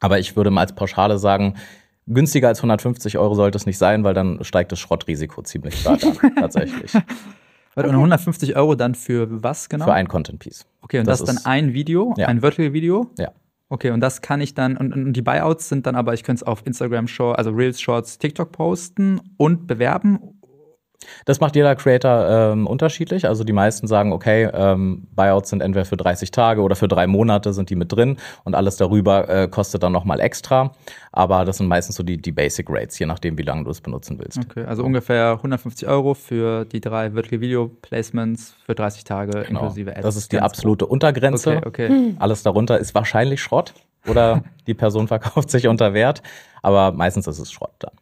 [0.00, 1.54] Aber ich würde mal als Pauschale sagen,
[2.06, 6.02] günstiger als 150 Euro sollte es nicht sein, weil dann steigt das Schrottrisiko ziemlich stark
[6.04, 6.94] an, tatsächlich.
[7.74, 9.84] Und 150 Euro dann für was genau?
[9.84, 10.66] Für ein Content Piece.
[10.80, 12.26] Okay, und das, das ist dann ein Video, ja.
[12.28, 13.10] ein Vertical Video?
[13.18, 13.32] Ja.
[13.68, 16.40] Okay, und das kann ich dann, und, und die Buyouts sind dann aber, ich könnte
[16.40, 20.35] es auf Instagram Short, also Reels, Shorts, TikTok posten und bewerben
[21.24, 23.26] das macht jeder Creator ähm, unterschiedlich.
[23.26, 27.06] Also die meisten sagen, okay, ähm, Buyouts sind entweder für 30 Tage oder für drei
[27.06, 30.72] Monate sind die mit drin und alles darüber äh, kostet dann nochmal extra.
[31.12, 33.80] Aber das sind meistens so die, die Basic Rates, je nachdem, wie lange du es
[33.80, 34.38] benutzen willst.
[34.38, 39.60] Okay, also ungefähr 150 Euro für die drei Vertical Video Placements für 30 Tage genau.
[39.60, 40.02] inklusive Ads.
[40.02, 41.58] Das ist die absolute Untergrenze.
[41.64, 42.14] Okay, okay.
[42.18, 43.74] Alles darunter ist wahrscheinlich Schrott
[44.06, 46.22] oder die Person verkauft sich unter Wert,
[46.62, 47.92] aber meistens ist es Schrott dann.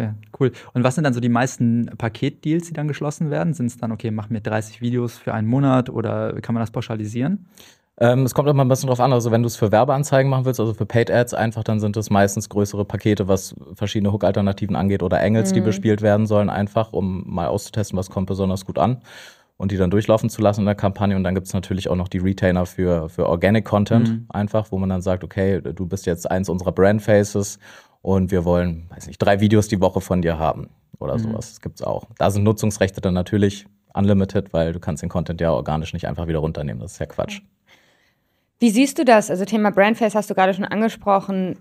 [0.00, 0.52] Okay, cool.
[0.72, 3.52] Und was sind dann so die meisten Paketdeals, die dann geschlossen werden?
[3.52, 6.70] Sind es dann, okay, mach mir 30 Videos für einen Monat oder kann man das
[6.70, 7.46] pauschalisieren?
[7.98, 9.12] Ähm, es kommt immer ein bisschen drauf an.
[9.12, 11.96] Also wenn du es für Werbeanzeigen machen willst, also für Paid Ads einfach, dann sind
[11.98, 15.54] es meistens größere Pakete, was verschiedene Hook-Alternativen angeht oder Angles, mhm.
[15.56, 19.02] die bespielt werden sollen, einfach, um mal auszutesten, was kommt besonders gut an
[19.58, 21.14] und die dann durchlaufen zu lassen in der Kampagne.
[21.14, 24.26] Und dann gibt es natürlich auch noch die Retainer für, für Organic Content, mhm.
[24.30, 27.58] einfach, wo man dann sagt, okay, du bist jetzt eins unserer Brand Faces
[28.02, 31.22] und wir wollen, weiß nicht, drei Videos die Woche von dir haben oder mhm.
[31.22, 31.50] sowas.
[31.50, 32.04] Das gibt's auch.
[32.18, 36.28] Da sind Nutzungsrechte dann natürlich unlimited, weil du kannst den Content ja organisch nicht einfach
[36.28, 36.80] wieder runternehmen.
[36.80, 37.40] Das ist ja Quatsch.
[38.58, 39.30] Wie siehst du das?
[39.30, 41.58] Also Thema Brandface hast du gerade schon angesprochen.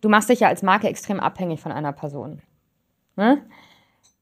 [0.00, 2.40] Du machst dich ja als Marke extrem abhängig von einer Person.
[3.16, 3.42] Ne?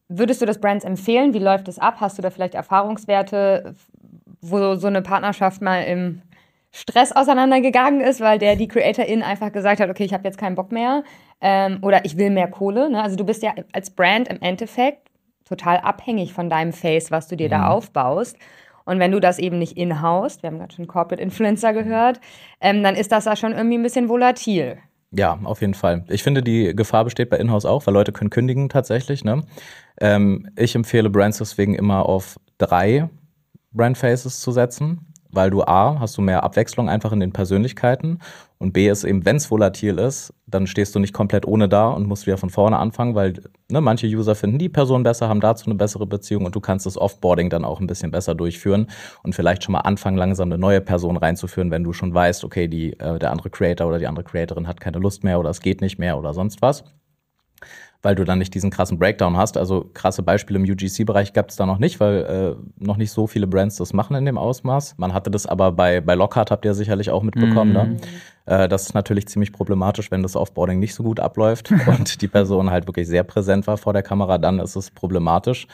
[0.08, 1.34] Würdest du das Brands empfehlen?
[1.34, 1.96] Wie läuft es ab?
[2.00, 3.76] Hast du da vielleicht Erfahrungswerte,
[4.40, 6.22] wo so eine Partnerschaft mal im
[6.72, 10.56] Stress auseinandergegangen ist, weil der die CreatorIn einfach gesagt hat, okay, ich habe jetzt keinen
[10.56, 11.04] Bock mehr
[11.40, 12.90] ähm, oder ich will mehr Kohle.
[12.90, 13.02] Ne?
[13.02, 15.08] Also du bist ja als Brand im Endeffekt
[15.44, 17.52] total abhängig von deinem Face, was du dir mhm.
[17.52, 18.36] da aufbaust.
[18.84, 22.20] Und wenn du das eben nicht in-house, wir haben gerade schon Corporate Influencer gehört,
[22.60, 24.78] ähm, dann ist das da schon irgendwie ein bisschen volatil.
[25.12, 26.04] Ja, auf jeden Fall.
[26.08, 29.24] Ich finde, die Gefahr besteht bei Inhouse auch, weil Leute können kündigen tatsächlich.
[29.24, 29.42] Ne?
[30.00, 33.08] Ähm, ich empfehle Brands deswegen immer auf drei
[33.72, 38.18] Brandfaces zu setzen weil du A, hast du mehr Abwechslung einfach in den Persönlichkeiten
[38.58, 41.88] und B ist eben, wenn es volatil ist, dann stehst du nicht komplett ohne da
[41.88, 43.34] und musst wieder von vorne anfangen, weil
[43.70, 46.86] ne, manche User finden die Person besser, haben dazu eine bessere Beziehung und du kannst
[46.86, 48.88] das Offboarding dann auch ein bisschen besser durchführen
[49.22, 52.68] und vielleicht schon mal anfangen, langsam eine neue Person reinzuführen, wenn du schon weißt, okay,
[52.68, 55.60] die, äh, der andere Creator oder die andere Creatorin hat keine Lust mehr oder es
[55.60, 56.84] geht nicht mehr oder sonst was
[58.02, 59.56] weil du dann nicht diesen krassen Breakdown hast.
[59.56, 63.26] Also krasse Beispiele im UGC-Bereich gab es da noch nicht, weil äh, noch nicht so
[63.26, 64.94] viele Brands das machen in dem Ausmaß.
[64.96, 67.72] Man hatte das aber bei, bei Lockhart, habt ihr sicherlich auch mitbekommen.
[67.72, 67.84] Ne?
[67.84, 67.92] Mhm.
[67.92, 68.00] Ne?
[68.46, 72.28] Äh, das ist natürlich ziemlich problematisch, wenn das Offboarding nicht so gut abläuft und die
[72.28, 75.66] Person halt wirklich sehr präsent war vor der Kamera, dann ist es problematisch.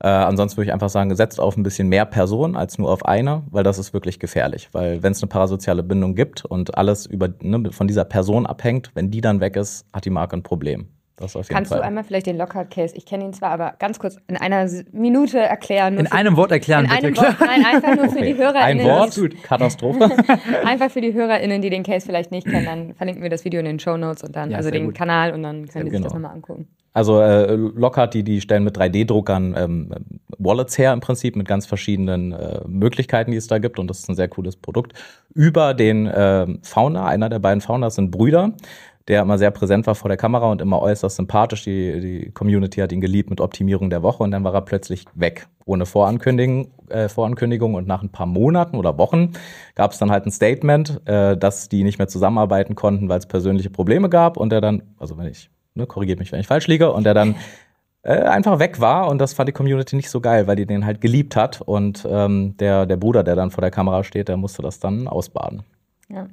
[0.00, 3.04] Äh, ansonsten würde ich einfach sagen, setzt auf ein bisschen mehr Personen als nur auf
[3.04, 4.68] eine, weil das ist wirklich gefährlich.
[4.72, 8.92] Weil wenn es eine parasoziale Bindung gibt und alles über, ne, von dieser Person abhängt,
[8.94, 10.88] wenn die dann weg ist, hat die Marke ein Problem.
[11.18, 11.80] Das auf jeden Kannst Fall.
[11.80, 15.38] du einmal vielleicht den Lockhart-Case, ich kenne ihn zwar, aber ganz kurz in einer Minute
[15.40, 15.98] erklären.
[15.98, 18.32] In einem Wort erklären, in einem Wort, Nein, einfach nur für okay.
[18.32, 18.86] die HörerInnen.
[18.86, 19.14] Ein Wort?
[19.16, 20.10] Gut, Katastrophe.
[20.64, 23.58] einfach für die HörerInnen, die den Case vielleicht nicht kennen, dann verlinken wir das Video
[23.58, 24.94] in den Show Notes und dann, ja, also den gut.
[24.94, 26.04] Kanal und dann können die sich genau.
[26.04, 26.68] das nochmal angucken.
[26.92, 29.90] Also äh, Lockhart, die, die stellen mit 3D-Druckern ähm,
[30.38, 34.00] Wallets her im Prinzip mit ganz verschiedenen äh, Möglichkeiten, die es da gibt und das
[34.00, 34.94] ist ein sehr cooles Produkt.
[35.34, 38.52] Über den äh, Founder, einer der beiden Founders sind Brüder,
[39.08, 41.64] der immer sehr präsent war vor der Kamera und immer äußerst sympathisch.
[41.64, 45.06] Die, die Community hat ihn geliebt mit Optimierung der Woche und dann war er plötzlich
[45.14, 46.70] weg, ohne Vorankündigung.
[46.88, 47.74] Äh, Vorankündigung.
[47.74, 49.32] Und nach ein paar Monaten oder Wochen
[49.74, 53.26] gab es dann halt ein Statement, äh, dass die nicht mehr zusammenarbeiten konnten, weil es
[53.26, 56.66] persönliche Probleme gab und der dann, also wenn ich, ne, korrigiert mich, wenn ich falsch
[56.66, 57.34] liege, und der dann
[58.02, 60.84] äh, einfach weg war und das fand die Community nicht so geil, weil die den
[60.84, 64.36] halt geliebt hat und ähm, der, der Bruder, der dann vor der Kamera steht, der
[64.36, 65.62] musste das dann ausbaden.
[66.08, 66.26] Ja.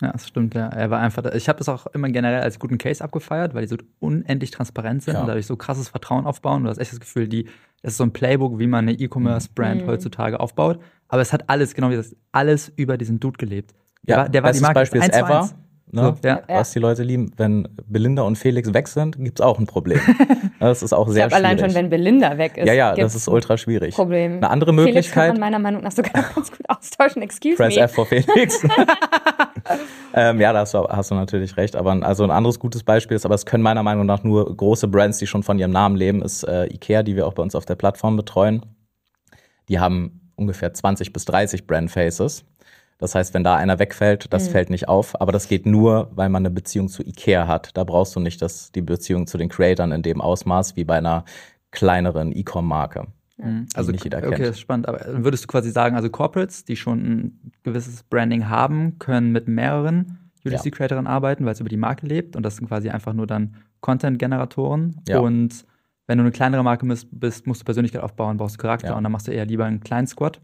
[0.00, 0.68] Ja, das stimmt, ja.
[0.68, 3.68] Er war einfach, ich habe es auch immer generell als guten Case abgefeiert, weil die
[3.68, 5.20] so unendlich transparent sind ja.
[5.20, 6.62] und dadurch so krasses Vertrauen aufbauen.
[6.64, 7.46] Du hast echt das Gefühl, die,
[7.82, 9.86] das ist so ein Playbook, wie man eine E-Commerce-Brand mhm.
[9.88, 10.78] heutzutage aufbaut.
[11.08, 13.74] Aber es hat alles, genau wie das, alles über diesen Dude gelebt.
[14.02, 15.50] Der ja, war, der war die Marke Beispiel ist Ever.
[15.90, 16.16] ne?
[16.22, 16.42] So, ja.
[16.46, 17.32] was die Leute lieben.
[17.36, 20.00] Wenn Belinda und Felix weg sind, gibt es auch ein Problem.
[20.60, 21.72] das ist auch Ich sehr allein schwierig.
[21.72, 22.66] schon, wenn Belinda weg ist.
[22.66, 23.94] ja, ja, das ist ultra schwierig.
[23.94, 24.32] ein Problem.
[24.36, 27.22] Eine andere Felix kann Möglichkeit, man meiner Meinung nach sogar ganz gut austauschen.
[27.22, 27.82] Excuse Press me.
[27.82, 28.62] F for Felix.
[30.14, 31.76] ähm, ja, da hast du, hast du natürlich recht.
[31.76, 34.54] Aber ein- also ein anderes gutes Beispiel ist, aber es können meiner Meinung nach nur
[34.56, 37.42] große Brands, die schon von ihrem Namen leben, ist äh, Ikea, die wir auch bei
[37.42, 38.64] uns auf der Plattform betreuen.
[39.68, 42.44] Die haben ungefähr 20 bis 30 Brand Faces.
[42.98, 45.20] Das heißt, wenn da einer wegfällt, das fällt nicht auf.
[45.20, 47.76] Aber das geht nur, weil man eine Beziehung zu Ikea hat.
[47.76, 50.98] Da brauchst du nicht das, die Beziehung zu den Creatoren in dem Ausmaß wie bei
[50.98, 51.24] einer
[51.70, 53.06] kleineren E-Com-Marke.
[53.74, 54.40] Also, nicht jeder okay, kennt.
[54.40, 54.88] das ist spannend.
[54.88, 59.46] Aber würdest du quasi sagen, also Corporates, die schon ein gewisses Branding haben, können mit
[59.48, 63.26] mehreren UGC-Creatoren arbeiten, weil es über die Marke lebt und das sind quasi einfach nur
[63.26, 65.00] dann Content-Generatoren.
[65.08, 65.18] Ja.
[65.20, 65.64] Und
[66.06, 68.96] wenn du eine kleinere Marke bist, musst du Persönlichkeit aufbauen, brauchst Charakter Ja.
[68.96, 70.40] und dann machst du eher lieber einen kleinen Squad,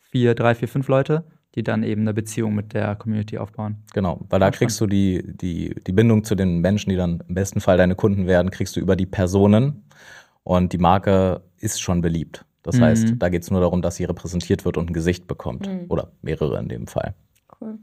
[0.00, 3.76] vier, drei, vier, fünf Leute, die dann eben eine Beziehung mit der Community aufbauen.
[3.94, 7.22] Genau, weil da Ja, kriegst du die, die, die Bindung zu den Menschen, die dann
[7.26, 9.84] im besten Fall deine Kunden werden, kriegst du über die Personen
[10.48, 12.46] und die Marke ist schon beliebt.
[12.62, 12.82] Das Mhm.
[12.84, 15.68] heißt, da geht es nur darum, dass sie repräsentiert wird und ein Gesicht bekommt.
[15.68, 15.84] Mhm.
[15.90, 17.14] Oder mehrere in dem Fall.
[17.60, 17.78] Cool.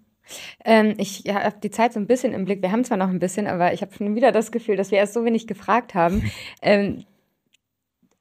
[0.64, 2.64] Ähm, ich ja, habe die Zeit so ein bisschen im Blick.
[2.64, 4.98] Wir haben zwar noch ein bisschen, aber ich habe schon wieder das Gefühl, dass wir
[4.98, 6.24] erst so wenig gefragt haben.
[6.64, 7.06] ähm,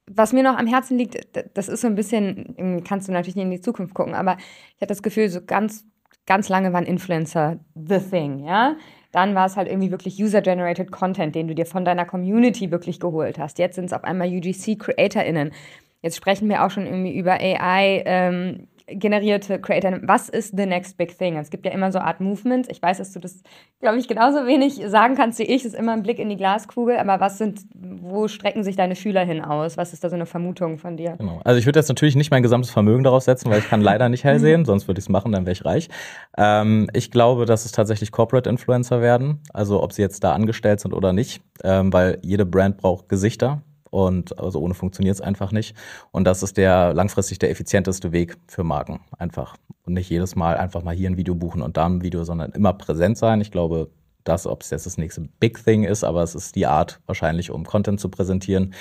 [0.05, 1.17] was mir noch am Herzen liegt,
[1.55, 4.81] das ist so ein bisschen, kannst du natürlich nicht in die Zukunft gucken, aber ich
[4.81, 5.85] hatte das Gefühl, so ganz,
[6.27, 8.75] ganz lange waren Influencer the thing, ja.
[9.15, 12.99] Dann war es halt irgendwie wirklich User-Generated Content, den du dir von deiner Community wirklich
[12.99, 13.59] geholt hast.
[13.59, 15.53] Jetzt sind es auf einmal UGC-CreatorInnen.
[16.01, 19.99] Jetzt sprechen wir auch schon irgendwie über AI, ähm, generierte Creator.
[20.03, 21.37] Was ist the next big thing?
[21.37, 22.69] Es gibt ja immer so Art Movements.
[22.69, 23.41] Ich weiß, dass du das,
[23.79, 25.65] glaube ich, genauso wenig sagen kannst wie ich.
[25.65, 26.97] Es ist immer ein Blick in die Glaskugel.
[26.97, 29.77] Aber was sind, wo strecken sich deine Schüler hin aus?
[29.77, 31.15] Was ist da so eine Vermutung von dir?
[31.17, 31.41] Genau.
[31.43, 34.09] Also ich würde jetzt natürlich nicht mein gesamtes Vermögen darauf setzen, weil ich kann leider
[34.09, 35.89] nicht hell sehen, sonst würde ich es machen, dann wäre ich reich.
[36.37, 40.79] Ähm, ich glaube, dass es tatsächlich Corporate Influencer werden, also ob sie jetzt da angestellt
[40.79, 43.61] sind oder nicht, ähm, weil jede Brand braucht Gesichter
[43.95, 45.73] und also ohne funktioniert es einfach nicht.
[46.11, 49.55] Und das ist der langfristig der effizienteste Weg für Marken einfach.
[49.85, 52.51] Und nicht jedes Mal einfach mal hier ein Video buchen und da ein Video, sondern
[52.51, 53.39] immer präsent sein.
[53.39, 53.89] Ich glaube,
[54.25, 57.51] das, ob es jetzt das nächste Big Thing ist, aber es ist die Art wahrscheinlich,
[57.51, 58.73] um Content zu präsentieren.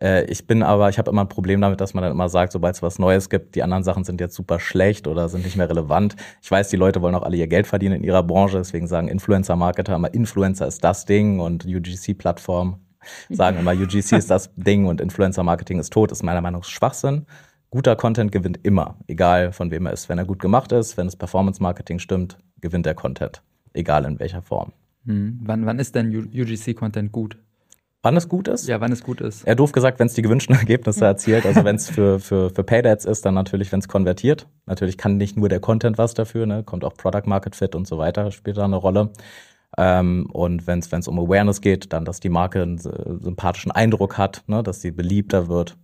[0.00, 2.50] Äh, ich bin aber, ich habe immer ein Problem damit, dass man dann immer sagt,
[2.50, 5.56] sobald es was Neues gibt, die anderen Sachen sind jetzt super schlecht oder sind nicht
[5.56, 6.16] mehr relevant.
[6.42, 9.06] Ich weiß, die Leute wollen auch alle ihr Geld verdienen in ihrer Branche, deswegen sagen
[9.06, 12.80] Influencer-Marketer immer, Influencer ist das Ding und UGC-Plattform
[13.30, 17.26] sagen immer, UGC ist das Ding und Influencer-Marketing ist tot, ist meiner Meinung nach Schwachsinn.
[17.70, 20.08] Guter Content gewinnt immer, egal von wem er ist.
[20.08, 23.42] Wenn er gut gemacht ist, wenn das Performance-Marketing stimmt, gewinnt der Content,
[23.72, 24.72] egal in welcher Form.
[25.04, 25.40] Hm.
[25.42, 27.38] Wann, wann ist denn UGC-Content gut?
[28.06, 28.68] Wann es gut ist?
[28.68, 29.44] Ja, wann es gut ist.
[29.48, 31.44] Ja, doof gesagt, wenn es die gewünschten Ergebnisse erzielt.
[31.44, 34.46] Also wenn es für, für, für Paid Ads ist, dann natürlich, wenn es konvertiert.
[34.66, 36.62] Natürlich kann nicht nur der Content was dafür, ne?
[36.62, 39.10] kommt auch Product Market Fit und so weiter, spielt da eine Rolle.
[39.78, 44.16] Ähm, und wenn es um Awareness geht, dann, dass die Marke einen äh, sympathischen Eindruck
[44.18, 44.62] hat, ne?
[44.62, 45.76] dass sie beliebter wird.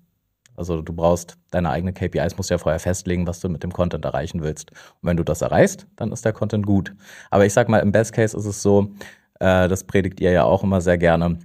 [0.56, 4.04] Also du brauchst deine eigenen KPIs, musst ja vorher festlegen, was du mit dem Content
[4.04, 4.70] erreichen willst.
[4.70, 6.94] Und wenn du das erreichst, dann ist der Content gut.
[7.30, 8.92] Aber ich sag mal, im Best Case ist es so,
[9.40, 11.38] äh, das predigt ihr ja auch immer sehr gerne,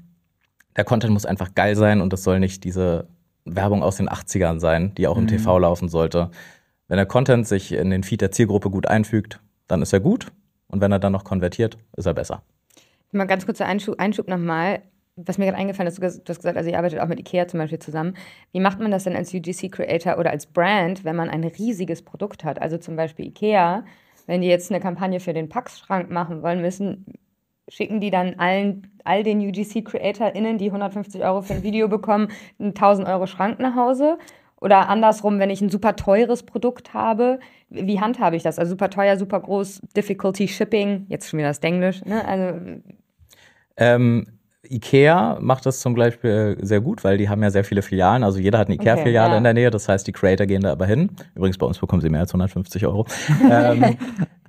[0.75, 3.07] der Content muss einfach geil sein und das soll nicht diese
[3.45, 5.29] Werbung aus den 80ern sein, die auch im Mhm.
[5.29, 6.29] TV laufen sollte.
[6.87, 10.27] Wenn der Content sich in den Feed der Zielgruppe gut einfügt, dann ist er gut.
[10.67, 12.41] Und wenn er dann noch konvertiert, ist er besser.
[13.11, 14.81] Mal ganz kurzer Einschub, Einschub nochmal.
[15.15, 17.59] Was mir gerade eingefallen ist, du hast gesagt, also ihr arbeitet auch mit Ikea zum
[17.59, 18.15] Beispiel zusammen.
[18.51, 22.43] Wie macht man das denn als UGC-Creator oder als Brand, wenn man ein riesiges Produkt
[22.43, 22.61] hat?
[22.61, 23.83] Also zum Beispiel Ikea,
[24.27, 27.05] wenn die jetzt eine Kampagne für den Pax-Schrank machen wollen, müssen,
[27.67, 32.27] schicken die dann allen, all den UGC-CreatorInnen, die 150 Euro für ein Video bekommen,
[32.59, 34.19] einen 1000 Euro Schrank nach Hause?
[34.59, 37.39] Oder andersrum, wenn ich ein super teures Produkt habe,
[37.69, 38.57] wie handhabe ich das?
[38.57, 42.25] Also super teuer, super groß, Difficulty Shipping, jetzt schon wieder das Englisch, ne?
[42.25, 42.59] Also
[43.75, 44.25] Ähm,
[44.69, 48.23] Ikea macht das zum Beispiel sehr gut, weil die haben ja sehr viele Filialen.
[48.23, 49.37] Also jeder hat eine Ikea-Filiale Okay, ja.
[49.37, 49.69] in der Nähe.
[49.69, 51.11] Das heißt, die Creator gehen da aber hin.
[51.35, 53.05] Übrigens, bei uns bekommen sie mehr als 150 Euro.
[53.49, 53.97] ähm,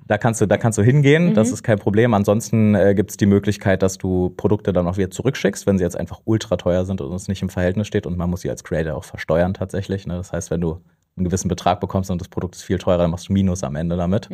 [0.09, 1.35] da kannst du, da kannst du hingehen.
[1.35, 2.15] Das ist kein Problem.
[2.15, 5.83] Ansonsten äh, gibt es die Möglichkeit, dass du Produkte dann auch wieder zurückschickst, wenn sie
[5.83, 8.07] jetzt einfach ultra teuer sind und es nicht im Verhältnis steht.
[8.07, 10.07] Und man muss sie als Creator auch versteuern tatsächlich.
[10.07, 10.15] Ne?
[10.15, 10.81] Das heißt, wenn du
[11.15, 13.75] einen gewissen Betrag bekommst und das Produkt ist viel teurer, dann machst du Minus am
[13.75, 14.29] Ende damit.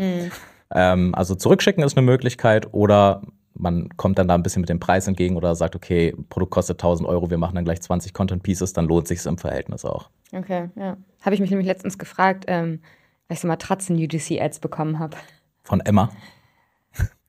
[0.74, 3.22] Ähm, also zurückschicken ist eine Möglichkeit oder
[3.54, 6.78] man kommt dann da ein bisschen mit dem Preis entgegen oder sagt, okay, Produkt kostet
[6.78, 10.10] 1000 Euro, wir machen dann gleich 20 Content Pieces, dann lohnt sich im Verhältnis auch.
[10.32, 10.96] Okay, ja.
[11.22, 12.80] Habe ich mich nämlich letztens gefragt, ähm,
[13.28, 15.18] weil ich so Matratzen-UGC-Ads bekommen habe.
[15.66, 16.10] Von Emma.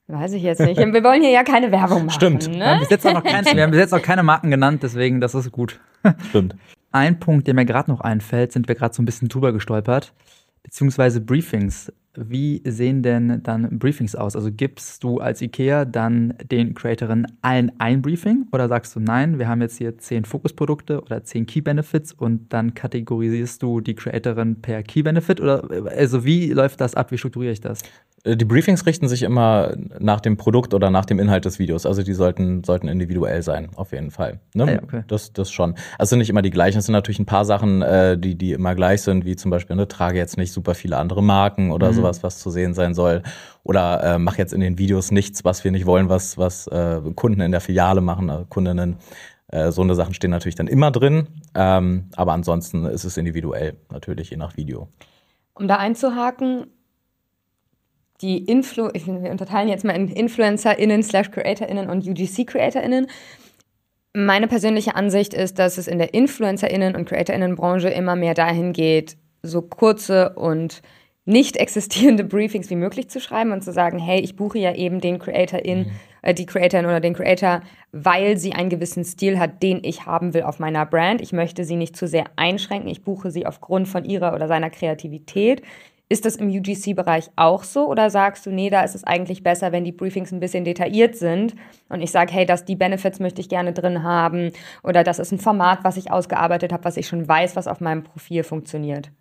[0.07, 0.77] Weiß ich jetzt nicht.
[0.79, 2.11] Wir wollen hier ja keine Werbung machen.
[2.11, 2.45] Stimmt.
[2.49, 2.79] Wir haben, Ne?
[2.79, 5.35] bis jetzt auch noch kein, wir haben bis jetzt auch keine Marken genannt, deswegen das
[5.35, 5.81] ist gut.
[6.29, 6.55] Stimmt.
[6.93, 10.13] Ein Punkt, der mir gerade noch einfällt, sind wir gerade so ein bisschen drüber gestolpert,
[10.63, 11.91] beziehungsweise Briefings.
[12.17, 14.35] Wie sehen denn dann Briefings aus?
[14.35, 19.39] Also gibst du als IKEA dann den Creatorinnen allen ein Briefing oder sagst du, nein,
[19.39, 23.95] wir haben jetzt hier zehn Fokusprodukte oder zehn Key Benefits und dann kategorisierst du die
[23.95, 25.39] Creatorin per Key Benefit?
[25.39, 27.11] Oder also wie läuft das ab?
[27.11, 27.83] Wie strukturiere ich das?
[28.27, 31.85] Äh, die Briefings richten sich immer nach dem Produkt oder nach dem Inhalt des Videos.
[31.85, 34.39] Also die sollten, sollten individuell sein, auf jeden Fall.
[34.53, 34.63] Ne?
[34.63, 35.03] Ah ja, okay.
[35.07, 35.75] Das, das schon.
[35.97, 36.79] Also sind nicht immer die gleichen.
[36.79, 39.75] Es sind natürlich ein paar Sachen, äh, die, die immer gleich sind, wie zum Beispiel,
[39.75, 41.95] ne, trage jetzt nicht super viele andere Marken oder mhm.
[41.95, 43.23] sowas, was zu sehen sein soll.
[43.63, 47.01] Oder äh, mach jetzt in den Videos nichts, was wir nicht wollen, was, was äh,
[47.15, 48.97] Kunden in der Filiale machen, äh, Kundinnen.
[49.49, 51.27] Äh, so eine Sachen stehen natürlich dann immer drin.
[51.55, 54.87] Ähm, aber ansonsten ist es individuell, natürlich je nach Video.
[55.53, 56.67] Um da einzuhaken,
[58.21, 63.07] die Influ wir unterteilen jetzt mal in InfluencerInnen slash CreatorInnen und UGC-CreatorInnen.
[64.13, 69.17] Meine persönliche Ansicht ist, dass es in der InfluencerInnen und CreatorInnen-Branche immer mehr dahin geht,
[69.43, 70.81] so kurze und
[71.27, 75.01] nicht existierende Briefings wie möglich zu schreiben und zu sagen, hey, ich buche ja eben
[75.01, 75.91] den CreatorIn, mhm.
[76.21, 77.61] äh, die Creatorin oder den Creator,
[77.91, 81.21] weil sie einen gewissen Stil hat, den ich haben will auf meiner Brand.
[81.21, 82.89] Ich möchte sie nicht zu sehr einschränken.
[82.89, 85.61] Ich buche sie aufgrund von ihrer oder seiner Kreativität.
[86.09, 89.73] Ist das im UGC-Bereich auch so oder sagst du, nee, da ist es eigentlich besser,
[89.73, 91.55] wenn die Briefings ein bisschen detailliert sind
[91.89, 94.53] und ich sage, hey, dass die Benefits möchte ich gerne drin haben
[94.83, 97.81] oder das ist ein Format, was ich ausgearbeitet habe, was ich schon weiß, was auf
[97.81, 99.11] meinem Profil funktioniert?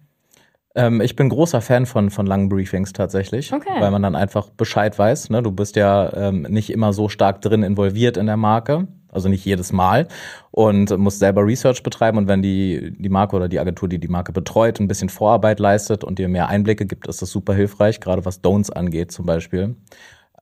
[0.76, 3.80] Ähm, ich bin großer Fan von, von langen Briefings tatsächlich, okay.
[3.80, 5.30] weil man dann einfach Bescheid weiß.
[5.30, 5.42] Ne?
[5.42, 9.44] Du bist ja ähm, nicht immer so stark drin involviert in der Marke also nicht
[9.44, 10.06] jedes Mal
[10.52, 14.08] und muss selber Research betreiben und wenn die, die Marke oder die Agentur, die die
[14.08, 17.98] Marke betreut, ein bisschen Vorarbeit leistet und dir mehr Einblicke gibt, ist das super hilfreich,
[18.00, 19.74] gerade was Don'ts angeht zum Beispiel.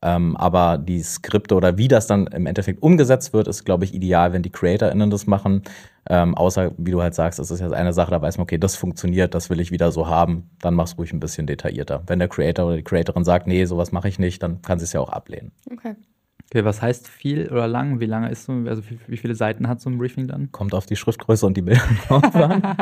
[0.05, 3.95] Ähm, aber die Skripte oder wie das dann im Endeffekt umgesetzt wird, ist, glaube ich,
[3.95, 5.63] ideal, wenn die CreatorInnen das machen.
[6.11, 8.59] Ähm, außer, wie du halt sagst, es ist jetzt eine Sache, da weiß man, okay,
[8.59, 12.03] das funktioniert, das will ich wieder so haben, dann mach's ruhig ein bisschen detaillierter.
[12.07, 14.85] Wenn der Creator oder die Creatorin sagt, nee, sowas mache ich nicht, dann kann sie
[14.85, 15.53] es ja auch ablehnen.
[15.73, 15.95] Okay.
[16.51, 18.01] Okay, was heißt viel oder lang?
[18.01, 20.53] Wie lange ist so, also wie, viele Seiten hat so ein Briefing dann?
[20.53, 22.63] Kommt auf die Schriftgröße und die Bilder drauf an.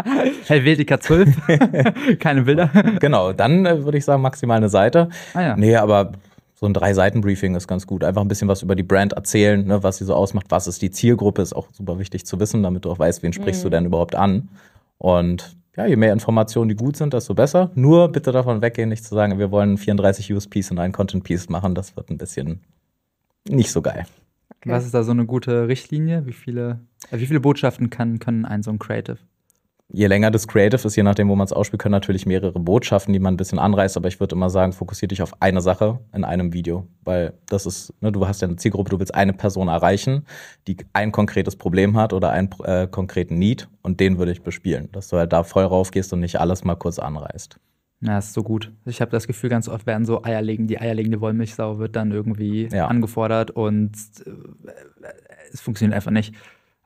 [0.46, 2.68] Helvetica 12, keine Bilder.
[2.98, 5.08] Genau, dann äh, würde ich sagen maximal eine Seite.
[5.32, 5.56] Ah ja.
[5.56, 6.12] Nee, aber
[6.62, 8.04] so ein Drei-Seiten-Briefing ist ganz gut.
[8.04, 10.80] Einfach ein bisschen was über die Brand erzählen, ne, was sie so ausmacht, was ist
[10.80, 13.64] die Zielgruppe, ist auch super wichtig zu wissen, damit du auch weißt, wen sprichst mhm.
[13.64, 14.48] du denn überhaupt an.
[14.96, 17.72] Und ja, je mehr Informationen, die gut sind, desto besser.
[17.74, 21.74] Nur bitte davon weggehen, nicht zu sagen, wir wollen 34 USPs in einen Content-Piece machen.
[21.74, 22.60] Das wird ein bisschen
[23.48, 24.06] nicht so geil.
[24.58, 24.70] Okay.
[24.70, 26.26] Was ist da so eine gute Richtlinie?
[26.26, 26.78] Wie viele,
[27.10, 29.18] äh, wie viele Botschaften kann, können ein so ein Creative?
[29.94, 33.12] Je länger das Creative ist, je nachdem, wo man es ausspielt, können natürlich mehrere Botschaften,
[33.12, 36.00] die man ein bisschen anreißt, aber ich würde immer sagen, fokussiere dich auf eine Sache
[36.14, 39.34] in einem Video, weil das ist, ne, du hast ja eine Zielgruppe, du willst eine
[39.34, 40.24] Person erreichen,
[40.66, 44.88] die ein konkretes Problem hat oder einen äh, konkreten Need und den würde ich bespielen,
[44.92, 47.58] dass du halt da voll raufgehst und nicht alles mal kurz anreißt.
[48.00, 48.72] Na, ist so gut.
[48.86, 52.68] Ich habe das Gefühl, ganz oft werden so Eierlegen, die eierlegende Wollmilchsau wird dann irgendwie
[52.72, 52.88] ja.
[52.88, 53.92] angefordert und
[54.24, 55.06] äh,
[55.52, 56.34] es funktioniert einfach nicht.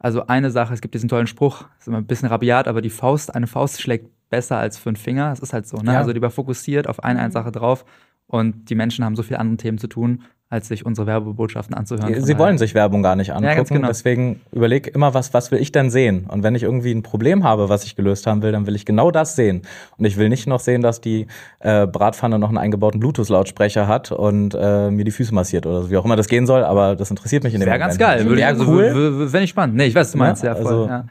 [0.06, 2.90] Also eine Sache, es gibt diesen tollen Spruch, ist immer ein bisschen rabiat, aber die
[2.90, 5.32] Faust, eine Faust schlägt besser als fünf Finger.
[5.32, 5.94] Es ist halt so, ne?
[5.94, 5.98] Ja.
[5.98, 7.84] Also lieber fokussiert auf eine, eine Sache drauf
[8.28, 12.22] und die Menschen haben so viele andere Themen zu tun als sich unsere Werbebotschaften anzuhören.
[12.22, 13.56] Sie wollen sich Werbung gar nicht angucken.
[13.56, 13.88] Ja, genau.
[13.88, 16.26] Deswegen überleg immer, was, was will ich denn sehen?
[16.28, 18.86] Und wenn ich irgendwie ein Problem habe, was ich gelöst haben will, dann will ich
[18.86, 19.62] genau das sehen.
[19.98, 21.26] Und ich will nicht noch sehen, dass die
[21.58, 25.90] äh, Bratpfanne noch einen eingebauten Bluetooth-Lautsprecher hat und äh, mir die Füße massiert oder so,
[25.90, 26.62] wie auch immer das gehen soll.
[26.62, 28.24] Aber das interessiert mich in dem Wäre ganz geil.
[28.24, 29.32] Würde ich, also, cool.
[29.32, 29.74] Wäre nicht spannend.
[29.76, 30.44] Nee, ich weiß, was du meinst.
[30.44, 30.66] Ja, ja voll.
[30.66, 31.06] Also, ja.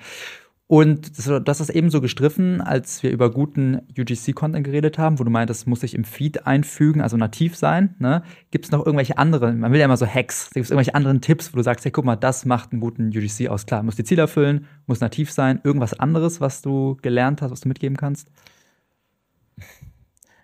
[0.67, 5.23] Und das, das ist eben so gestriffen, als wir über guten UGC-Content geredet haben, wo
[5.23, 7.95] du meintest, muss sich im Feed einfügen, also nativ sein.
[7.99, 8.23] Ne?
[8.49, 11.21] Gibt es noch irgendwelche anderen, man will ja immer so Hacks, gibt es irgendwelche anderen
[11.21, 13.67] Tipps, wo du sagst, hey, guck mal, das macht einen guten UGC aus.
[13.67, 15.61] Klar, muss die Ziele erfüllen, muss nativ sein.
[15.63, 18.31] Irgendwas anderes, was du gelernt hast, was du mitgeben kannst?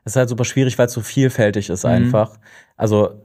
[0.03, 1.91] Es ist halt super schwierig, weil es so vielfältig ist mhm.
[1.91, 2.37] einfach.
[2.77, 3.21] Also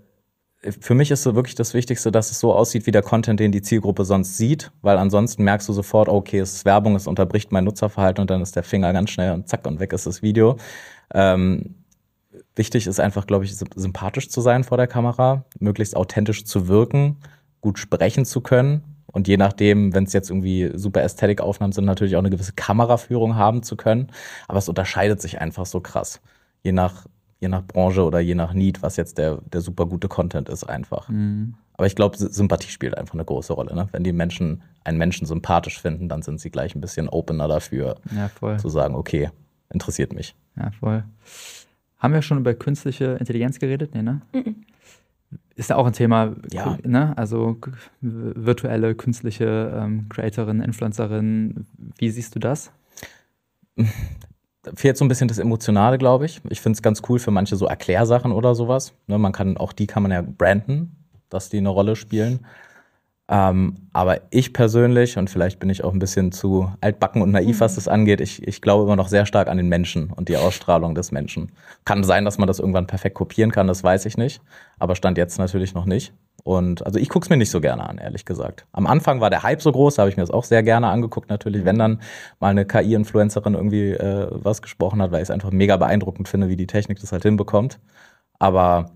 [0.62, 3.52] für mich ist so wirklich das Wichtigste, dass es so aussieht wie der Content, den
[3.52, 7.52] die Zielgruppe sonst sieht, weil ansonsten merkst du sofort, okay, es ist Werbung, es unterbricht
[7.52, 10.22] mein Nutzerverhalten und dann ist der Finger ganz schnell und zack und weg ist das
[10.22, 10.56] Video.
[11.14, 11.76] Ähm,
[12.54, 17.18] wichtig ist einfach, glaube ich, sympathisch zu sein vor der Kamera, möglichst authentisch zu wirken,
[17.60, 22.16] gut sprechen zu können und je nachdem, wenn es jetzt irgendwie super Ästhetik-Aufnahmen sind, natürlich
[22.16, 24.08] auch eine gewisse Kameraführung haben zu können.
[24.46, 26.20] Aber es unterscheidet sich einfach so krass.
[26.62, 27.06] Je nach
[27.40, 30.64] je nach Branche oder je nach Need, was jetzt der, der super gute Content ist,
[30.64, 31.08] einfach.
[31.08, 31.54] Mhm.
[31.74, 33.74] Aber ich glaube, Sympathie spielt einfach eine große Rolle.
[33.74, 33.88] Ne?
[33.92, 37.96] Wenn die Menschen einen Menschen sympathisch finden, dann sind sie gleich ein bisschen opener dafür,
[38.14, 39.30] ja, zu sagen, okay,
[39.70, 40.34] interessiert mich.
[40.56, 41.04] Ja, voll.
[41.98, 43.94] Haben wir schon über künstliche Intelligenz geredet?
[43.94, 44.22] Nee, ne?
[44.32, 44.64] Mhm.
[45.54, 46.78] Ist ja auch ein Thema, ja.
[46.82, 47.16] ne?
[47.16, 47.56] Also
[48.00, 51.66] virtuelle, künstliche ähm, Creatorin, Influencerin.
[51.98, 52.70] Wie siehst du das?
[54.74, 56.40] fehlt so ein bisschen das Emotionale, glaube ich.
[56.48, 58.94] Ich finde es ganz cool für manche so Erklärsachen oder sowas.
[59.06, 60.96] Ne, man kann, auch die kann man ja branden,
[61.28, 62.46] dass die eine Rolle spielen.
[63.28, 67.58] Ähm, aber ich persönlich, und vielleicht bin ich auch ein bisschen zu altbacken und naiv,
[67.60, 70.36] was das angeht, ich, ich glaube immer noch sehr stark an den Menschen und die
[70.36, 71.50] Ausstrahlung des Menschen.
[71.84, 74.40] Kann sein, dass man das irgendwann perfekt kopieren kann, das weiß ich nicht.
[74.78, 76.12] Aber stand jetzt natürlich noch nicht.
[76.46, 78.66] Und also ich gucke es mir nicht so gerne an, ehrlich gesagt.
[78.70, 80.86] Am Anfang war der Hype so groß, da habe ich mir das auch sehr gerne
[80.86, 82.00] angeguckt, natürlich, wenn dann
[82.38, 86.48] mal eine KI-Influencerin irgendwie äh, was gesprochen hat, weil ich es einfach mega beeindruckend finde,
[86.48, 87.80] wie die Technik das halt hinbekommt.
[88.38, 88.92] Aber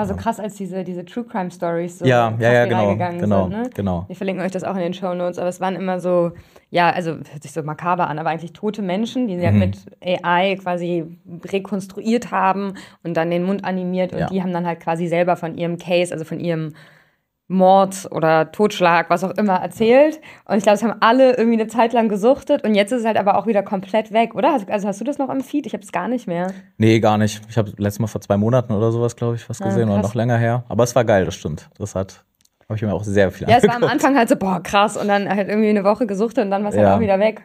[0.00, 3.42] war so krass, als diese, diese True Crime Stories so ja, ja, ja, genau, genau,
[3.42, 3.50] sind.
[3.50, 3.70] Ne?
[3.74, 4.04] genau.
[4.08, 6.32] Wir verlinken euch das auch in den Show Notes, aber es waren immer so,
[6.70, 9.60] ja, also hört sich so makaber an, aber eigentlich tote Menschen, die sie halt mhm.
[9.60, 14.26] halt mit AI quasi rekonstruiert haben und dann den Mund animiert und ja.
[14.28, 16.72] die haben dann halt quasi selber von ihrem Case, also von ihrem
[17.50, 20.20] Mord oder Totschlag, was auch immer erzählt.
[20.46, 23.06] Und ich glaube, es haben alle irgendwie eine Zeit lang gesuchtet und jetzt ist es
[23.06, 24.58] halt aber auch wieder komplett weg, oder?
[24.68, 25.66] Also hast du das noch am Feed?
[25.66, 26.52] Ich habe es gar nicht mehr.
[26.78, 27.42] Nee, gar nicht.
[27.48, 29.94] Ich habe letztes Mal vor zwei Monaten oder sowas, glaube ich, was ah, gesehen ah,
[29.94, 30.64] oder noch länger her.
[30.68, 31.68] Aber es war geil, das stimmt.
[31.78, 32.24] Das hat
[32.70, 33.74] habe ich mir auch sehr viel Ja, angeguckt.
[33.74, 34.96] es war am Anfang halt so, boah, krass.
[34.96, 36.90] Und dann halt irgendwie eine Woche gesuchtet und dann war es halt ja.
[36.90, 37.42] halt auch wieder weg.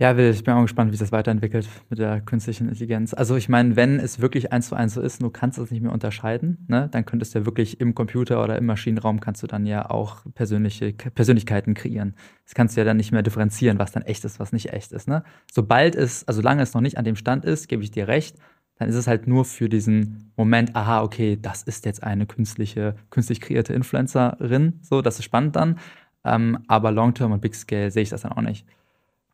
[0.00, 3.14] Ja, Will, ich bin auch gespannt, wie sich das weiterentwickelt mit der künstlichen Intelligenz.
[3.14, 5.82] Also ich meine, wenn es wirklich eins zu eins so ist, du kannst es nicht
[5.82, 6.88] mehr unterscheiden, ne?
[6.92, 10.18] dann könntest du ja wirklich im Computer oder im Maschinenraum kannst du dann ja auch
[10.34, 12.14] persönliche Persönlichkeiten kreieren.
[12.44, 14.92] Das kannst du ja dann nicht mehr differenzieren, was dann echt ist, was nicht echt
[14.92, 15.08] ist.
[15.08, 15.24] Ne?
[15.50, 18.36] Sobald es, also solange es noch nicht an dem Stand ist, gebe ich dir recht,
[18.76, 22.94] dann ist es halt nur für diesen Moment, aha, okay, das ist jetzt eine künstliche,
[23.10, 24.78] künstlich kreierte Influencerin.
[24.80, 25.80] So, das ist spannend dann.
[26.24, 28.64] Ähm, aber Long-Term und Big Scale sehe ich das dann auch nicht.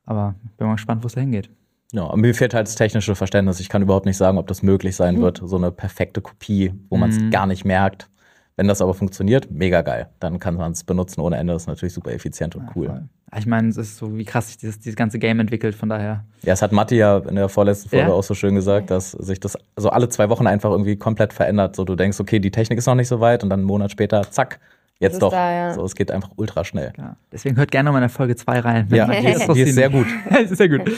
[0.06, 1.50] Aber bin mal gespannt, wo es da hingeht.
[1.92, 3.60] Ja, und mir fehlt halt das technische Verständnis.
[3.60, 5.22] Ich kann überhaupt nicht sagen, ob das möglich sein mhm.
[5.22, 5.40] wird.
[5.44, 7.30] So eine perfekte Kopie, wo man es mhm.
[7.30, 8.08] gar nicht merkt.
[8.56, 10.08] Wenn das aber funktioniert, mega geil.
[10.20, 11.52] Dann kann man es benutzen ohne Ende.
[11.52, 12.86] Das ist natürlich super effizient und cool.
[12.86, 15.88] Ja, ich meine, es ist so, wie krass sich dieses, dieses ganze Game entwickelt, von
[15.88, 16.24] daher.
[16.42, 18.12] Ja, es hat Matti ja in der vorletzten Folge ja.
[18.12, 21.74] auch so schön gesagt, dass sich das so alle zwei Wochen einfach irgendwie komplett verändert.
[21.74, 23.90] So, du denkst, okay, die Technik ist noch nicht so weit und dann einen Monat
[23.90, 24.60] später, zack,
[25.00, 25.30] Jetzt doch.
[25.30, 25.74] Da, ja.
[25.74, 26.92] So, es geht einfach ultra schnell.
[26.96, 27.16] Ja.
[27.32, 28.88] Deswegen hört gerne noch mal in der Folge 2 rein.
[28.90, 30.06] Ja, die ist, die ist sehr gut.
[30.40, 30.90] ist sehr gut.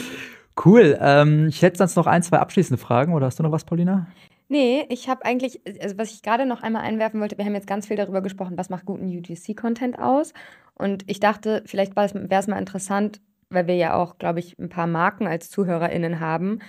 [0.63, 0.97] Cool.
[0.99, 3.13] Ähm, ich hätte sonst noch ein, zwei abschließende Fragen.
[3.13, 4.07] Oder hast du noch was, Paulina?
[4.49, 7.67] Nee, ich habe eigentlich, also was ich gerade noch einmal einwerfen wollte, wir haben jetzt
[7.67, 10.33] ganz viel darüber gesprochen, was macht guten UGC-Content aus.
[10.73, 13.19] Und ich dachte, vielleicht wäre es mal interessant,
[13.49, 16.59] weil wir ja auch, glaube ich, ein paar Marken als ZuhörerInnen haben,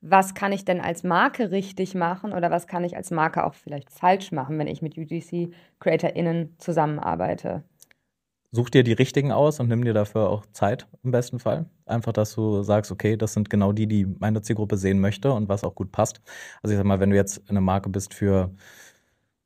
[0.00, 3.54] was kann ich denn als Marke richtig machen oder was kann ich als Marke auch
[3.54, 7.64] vielleicht falsch machen, wenn ich mit UGC-CreatorInnen zusammenarbeite?
[8.50, 11.66] Such dir die richtigen aus und nimm dir dafür auch Zeit im besten Fall.
[11.84, 15.50] Einfach, dass du sagst, okay, das sind genau die, die meine Zielgruppe sehen möchte und
[15.50, 16.22] was auch gut passt.
[16.62, 18.50] Also ich sag mal, wenn du jetzt eine Marke bist für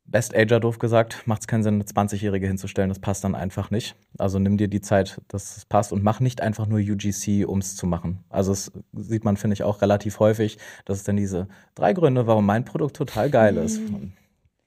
[0.05, 2.89] Best Ager, doof gesagt, macht es keinen Sinn, eine 20-Jährige hinzustellen.
[2.89, 3.95] Das passt dann einfach nicht.
[4.17, 7.59] Also nimm dir die Zeit, dass es passt und mach nicht einfach nur UGC, um
[7.59, 8.23] es zu machen.
[8.29, 10.57] Also das sieht man, finde ich, auch relativ häufig.
[10.85, 13.79] Das ist dann diese drei Gründe, warum mein Produkt total geil ist.
[13.79, 14.11] Mhm.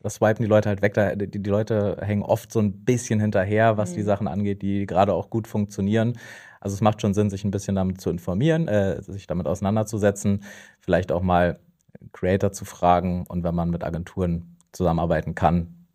[0.01, 0.95] Das swipen die Leute halt weg.
[1.19, 3.97] Die, die Leute hängen oft so ein bisschen hinterher, was mhm.
[3.97, 6.19] die Sachen angeht, die gerade auch gut funktionieren.
[6.61, 10.43] Also es macht schon Sinn, sich ein bisschen damit zu informieren, äh, sich damit auseinanderzusetzen,
[10.81, 11.61] vielleicht auch mal
[12.13, 15.87] Creator zu fragen und wenn man mit Agenturen zusammenarbeiten kann,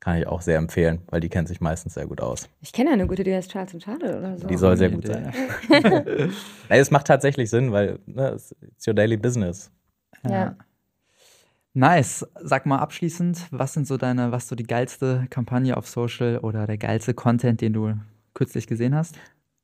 [0.00, 2.48] kann ich auch sehr empfehlen, weil die kennt sich meistens sehr gut aus.
[2.60, 4.48] Ich kenne ja eine gute, die heißt Charles Charlotte oder so.
[4.48, 5.32] Die soll sehr gut sein.
[5.70, 9.70] nee, es macht tatsächlich Sinn, weil ne, it's your daily business.
[10.24, 10.30] Ja.
[10.30, 10.56] ja.
[11.74, 12.26] Nice.
[12.42, 16.66] Sag mal abschließend, was sind so deine, was so die geilste Kampagne auf Social oder
[16.66, 17.94] der geilste Content, den du
[18.34, 19.16] kürzlich gesehen hast?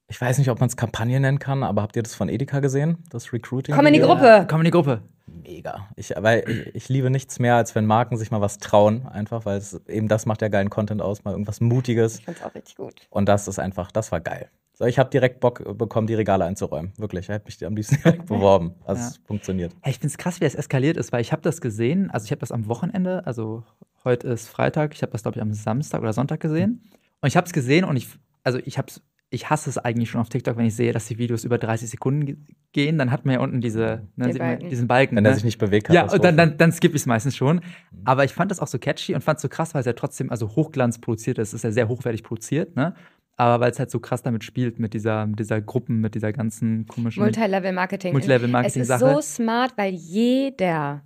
[0.08, 2.60] Ich weiß nicht, ob man es Kampagne nennen kann, aber habt ihr das von Edeka
[2.60, 3.04] gesehen?
[3.10, 3.74] Das Recruiting?
[3.74, 4.46] Komm in die Gruppe.
[4.48, 5.02] Komm in die Gruppe
[5.48, 5.88] mega.
[5.96, 9.44] Ich, weil ich, ich, liebe nichts mehr, als wenn Marken sich mal was trauen, einfach,
[9.46, 12.18] weil es eben das macht ja geilen Content aus, mal irgendwas Mutiges.
[12.18, 12.94] Ich find's auch richtig gut.
[13.10, 14.50] Und das ist einfach, das war geil.
[14.74, 16.92] So, ich habe direkt Bock bekommen, die Regale einzuräumen.
[16.98, 17.24] Wirklich.
[17.24, 18.74] Ich hätte mich am liebsten direkt beworben.
[18.84, 19.08] Also ja.
[19.08, 19.74] es funktioniert.
[19.80, 22.24] Hey, ich finde es krass, wie es eskaliert ist, weil ich habe das gesehen, also
[22.24, 23.64] ich habe das am Wochenende, also
[24.04, 26.88] heute ist Freitag, ich habe das, glaube ich, am Samstag oder Sonntag gesehen.
[27.20, 28.08] Und ich habe es gesehen und ich,
[28.44, 31.06] also ich habe es ich hasse es eigentlich schon auf TikTok, wenn ich sehe, dass
[31.06, 34.70] die Videos über 30 Sekunden gehen, dann hat man ja unten diese, ne, Balken.
[34.70, 35.16] diesen Balken.
[35.16, 35.30] Wenn ne?
[35.30, 35.94] er sich nicht bewegt hat.
[35.94, 37.56] Ja, und dann, dann, dann skippe ich es meistens schon.
[37.56, 37.62] Mhm.
[38.04, 39.92] Aber ich fand das auch so catchy und fand es so krass, weil es ja
[39.92, 41.48] trotzdem also Hochglanz produziert ist.
[41.48, 42.94] Es ist ja sehr hochwertig produziert, ne?
[43.36, 46.32] Aber weil es halt so krass damit spielt, mit dieser, mit dieser Gruppen, mit dieser
[46.32, 47.22] ganzen komischen.
[47.22, 48.12] Multilevel-Marketing.
[48.12, 49.04] Multilevel-Marketing-Sache.
[49.04, 51.02] Es ist so smart, weil jeder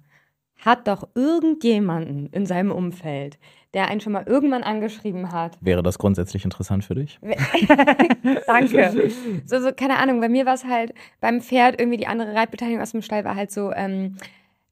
[0.56, 3.38] hat doch irgendjemanden in seinem Umfeld,
[3.74, 5.56] der einen schon mal irgendwann angeschrieben hat.
[5.60, 7.18] Wäre das grundsätzlich interessant für dich?
[8.46, 9.10] Danke.
[9.46, 12.82] So, so, keine Ahnung, bei mir war es halt beim Pferd irgendwie die andere Reitbeteiligung
[12.82, 14.16] aus dem Stall war halt so, ähm,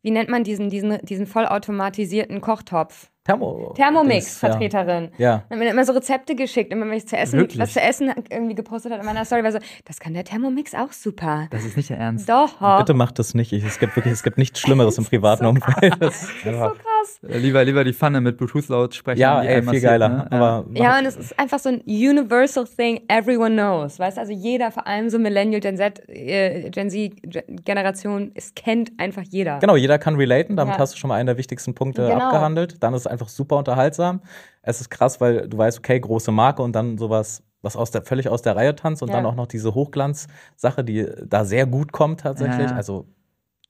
[0.02, 3.10] wie nennt man diesen, diesen, diesen vollautomatisierten Kochtopf?
[3.24, 3.74] Thermo.
[3.76, 5.10] Thermomix-Vertreterin.
[5.18, 5.44] Ja.
[5.50, 7.58] Dann hat mir immer so Rezepte geschickt, immer wenn ich zu essen, Wirklich?
[7.58, 10.74] was zu essen irgendwie gepostet hat in meiner Story, war so, das kann der Thermomix
[10.74, 11.46] auch super.
[11.50, 12.28] Das ist nicht der Ernst.
[12.28, 12.78] Doch.
[12.78, 13.52] Bitte macht das nicht.
[13.52, 15.94] Ich, es gibt wirklich, es gibt nichts Schlimmeres im privaten Umfeld.
[16.00, 17.20] Das ist so einfach- krass.
[17.28, 19.18] Äh, Lieber, lieber die Pfanne mit Bluetooth-Lautsprechern.
[19.20, 20.08] ja, die ey, viel geiler.
[20.08, 20.32] ne?
[20.32, 23.98] Aber Ja, und es ist einfach so ein universal thing everyone knows.
[23.98, 28.30] Weißt du, also jeder, vor allem so Millennial, Gen Z, äh, Gen Z Gen- Generation,
[28.34, 29.58] es kennt einfach jeder.
[29.58, 30.56] Genau, jeder kann relaten.
[30.56, 30.80] Damit Ja.
[30.80, 32.24] hast du schon mal einen der wichtigsten Punkte Genau.
[32.26, 32.82] abgehandelt.
[32.82, 34.20] Dann ist es einfach super unterhaltsam.
[34.62, 38.02] Es ist krass, weil du weißt, okay, große Marke und dann sowas, was aus der,
[38.02, 39.16] völlig aus der Reihe tanzt und Ja.
[39.16, 42.70] dann auch noch diese Hochglanz-Sache, die da sehr gut kommt tatsächlich.
[42.70, 42.76] Ja.
[42.76, 43.06] Also,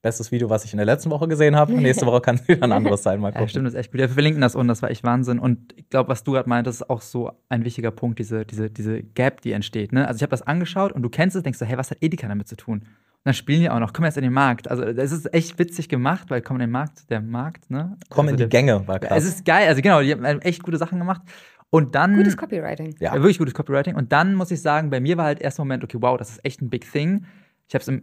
[0.02, 1.72] bestes Video, was ich in der letzten Woche gesehen habe.
[1.74, 3.20] Nächste Woche kann es wieder ein anderes sein.
[3.20, 3.48] Mal Ja, gucken.
[3.48, 4.00] stimmt, das ist echt gut.
[4.00, 5.38] Ja, wir verlinken das unten, das war echt Wahnsinn.
[5.38, 8.70] Und ich glaube, was du gerade meintest, ist auch so ein wichtiger Punkt, diese, diese,
[8.70, 9.92] diese Gap, die entsteht.
[9.92, 10.06] Ne?
[10.06, 12.28] Also ich habe das angeschaut und du kennst es, denkst du, hey, was hat Edeka
[12.28, 12.78] damit zu tun?
[12.80, 12.86] Und
[13.24, 14.70] dann spielen die auch noch, komm jetzt in den Markt.
[14.70, 17.98] Also das ist echt witzig gemacht, weil komm in den Markt, der Markt, ne?
[18.08, 19.24] Komm in also die der, Gänge, war krass.
[19.24, 21.20] Es ist geil, also genau, die haben echt gute Sachen gemacht.
[21.68, 22.16] Und dann.
[22.16, 22.96] Gutes Copywriting.
[22.98, 23.14] Ja.
[23.14, 23.20] Ja.
[23.20, 23.94] wirklich gutes Copywriting.
[23.94, 26.30] Und dann muss ich sagen, bei mir war halt erst der Moment, okay, wow, das
[26.30, 27.26] ist echt ein Big Thing.
[27.68, 28.02] Ich habe es,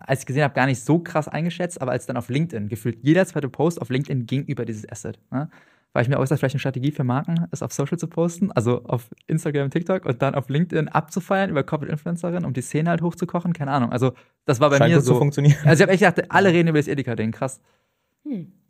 [0.00, 2.98] als ich gesehen habe, gar nicht so krass eingeschätzt, aber als dann auf LinkedIn gefühlt
[3.02, 5.18] jeder zweite Post auf LinkedIn ging über dieses Asset.
[5.30, 5.48] Ne?
[5.92, 8.06] Weil ich mir auch, ist das vielleicht eine Strategie für Marken, es auf Social zu
[8.06, 12.62] posten, also auf Instagram, TikTok und dann auf LinkedIn abzufeiern über Corporate Influencerin, um die
[12.62, 13.90] Szene halt hochzukochen, keine Ahnung.
[13.90, 14.12] Also
[14.44, 15.18] das war bei Scheint mir gut zu so.
[15.18, 15.56] funktionieren.
[15.64, 17.60] Also ich habe echt gedacht, alle reden über das Edeka-Ding, krass.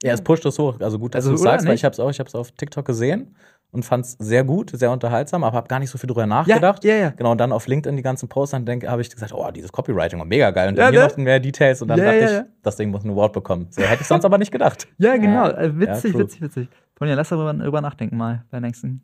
[0.02, 0.80] Ja, es pusht es hoch.
[0.80, 1.80] Also gut, dass Also, du sagst, weil nicht?
[1.80, 3.34] ich habe es auch, ich habe es auf TikTok gesehen
[3.72, 6.84] und fand es sehr gut, sehr unterhaltsam, aber habe gar nicht so viel drüber nachgedacht.
[6.84, 7.10] ja, ja.
[7.10, 9.70] Genau, und dann auf LinkedIn die ganzen Posts, dann denke, habe ich gesagt, oh, dieses
[9.72, 10.68] Copywriting war mega geil.
[10.70, 11.08] Und Ja, dann hier ne?
[11.08, 12.44] noch mehr Details und dann Ja, dachte ja, ich, ja.
[12.62, 13.66] das Ding muss einen Award bekommen.
[13.70, 14.88] So hätte ich sonst aber nicht gedacht.
[14.98, 15.48] Ja, genau.
[15.48, 16.68] Äh, witzig, witzig, witzig.
[16.96, 19.02] Tonja, lass darüber, darüber nachdenken mal bei der nächsten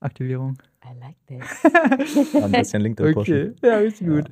[0.00, 0.58] Aktivierung.
[0.84, 2.34] I like this.
[2.42, 3.54] Ein bisschen LinkedIn pushen.
[3.56, 4.24] Okay, ja, richtig gut.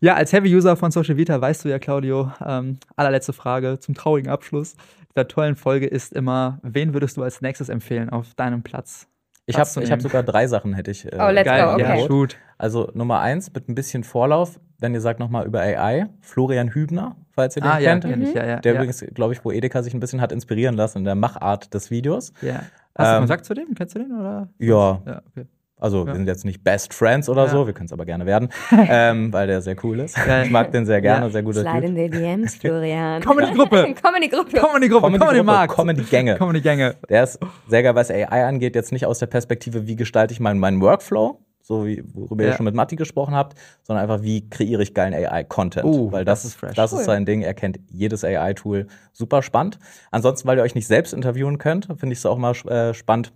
[0.00, 4.30] Ja, als Heavy-User von Social Vita weißt du ja, Claudio, ähm, allerletzte Frage zum traurigen
[4.30, 4.76] Abschluss
[5.16, 9.08] dieser tollen Folge ist immer, wen würdest du als nächstes empfehlen auf deinem Platz?
[9.46, 11.04] Ich habe hab sogar drei Sachen, hätte ich.
[11.06, 12.00] äh, Oh, let's Geil, go, okay.
[12.00, 12.36] ja, shoot.
[12.58, 17.16] Also Nummer eins mit ein bisschen Vorlauf, wenn ihr sagt nochmal über AI, Florian Hübner,
[17.30, 18.04] falls ihr den Ah, ja, kennt.
[18.04, 18.56] kenn ich, ja, ja.
[18.60, 21.14] Der ja, übrigens, glaube ich, wo Edeka sich ein bisschen hat inspirieren lassen in der
[21.14, 22.32] Machart des Videos.
[22.42, 22.62] Ja.
[22.96, 23.74] Hast du Ähm, Kontakt zu dem?
[23.74, 24.12] Kennst du den?
[24.18, 24.48] Oder?
[24.58, 25.46] Ja, Ja, okay.
[25.78, 26.06] Also Ja.
[26.06, 27.50] wir sind jetzt nicht Best Friends oder Ja.
[27.50, 28.48] so, wir können es aber gerne werden,
[28.88, 30.16] ähm, weil der sehr cool ist.
[30.44, 31.30] Ich mag den sehr gerne, Ja.
[31.32, 31.84] sehr guter Slide Typ.
[31.84, 33.22] in the DMs, Florian.
[33.22, 33.94] Comedy-Gruppe.
[34.00, 34.00] Comedy-Gruppe.
[34.02, 35.74] Comedy-Gruppe, Comedy-Gruppe, Comedy-Markt.
[35.74, 36.36] Comedy-Gänge.
[36.36, 36.96] Comedy-Gänge.
[37.10, 40.40] Der ist sehr geil, was AI angeht, jetzt nicht aus der Perspektive, wie gestalte ich
[40.40, 42.50] meinen, meinen Workflow, so wie worüber Ja.
[42.50, 45.84] ihr schon mit Matti gesprochen habt, sondern einfach, wie kreiere ich geilen AI-Content.
[45.84, 46.74] Oh, weil das das, ist fresh.
[46.74, 47.00] Das Cool.
[47.00, 48.86] ist sein Ding, er kennt jedes AI-Tool.
[49.12, 49.78] Super spannend.
[50.10, 53.32] Ansonsten, weil ihr euch nicht selbst interviewen könnt, finde ich es auch mal äh, spannend.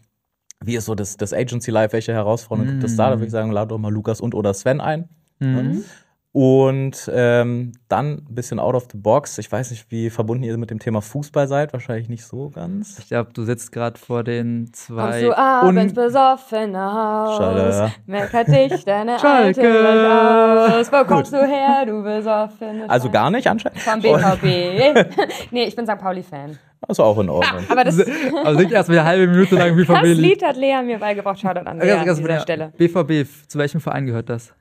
[0.65, 1.93] Wie ist so das, das Agency Life?
[1.93, 3.11] Welche Herausforderungen gibt es da?
[3.11, 5.09] Da würde ich sagen, lade doch mal Lukas und oder Sven ein.
[5.39, 5.85] Mhm.
[6.33, 9.37] Und ähm, dann ein bisschen out of the box.
[9.39, 11.73] Ich weiß nicht, wie verbunden ihr mit dem Thema Fußball seid.
[11.73, 13.01] Wahrscheinlich nicht so ganz.
[13.01, 15.03] Ich glaube, du sitzt gerade vor den zwei.
[15.11, 17.93] Kommst du abends besoffen nach Schade, Haus, ja.
[18.07, 19.61] meckert dich deine Schalke.
[19.61, 20.93] Alte aus.
[20.93, 22.89] Wo kommst du her, du besoffen?
[22.89, 23.81] Also gar nicht anscheinend.
[23.81, 24.45] Vom BVB.
[25.51, 25.99] nee, ich bin St.
[25.99, 26.57] Pauli-Fan.
[26.87, 27.65] Also auch in Ordnung.
[27.69, 27.99] Aber das,
[28.45, 29.89] Also nicht erst mal eine halbe Minute lang BVB.
[29.95, 31.41] das Lied hat Lea mir beigebracht.
[31.41, 32.73] Shoutout an Lea Ganz- an ganz dieser Stelle.
[32.79, 34.55] BVB, zu welchem Verein gehört das?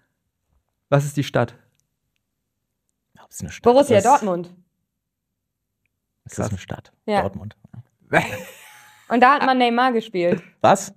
[0.90, 1.56] Was ist die Stadt?
[3.24, 4.06] Ob es eine Stadt Borussia ist.
[4.06, 4.54] Dortmund.
[6.26, 6.92] Ist das eine Stadt?
[7.06, 7.22] Ja.
[7.22, 7.56] Dortmund.
[9.10, 10.42] Und da hat man Neymar gespielt.
[10.62, 10.94] Was?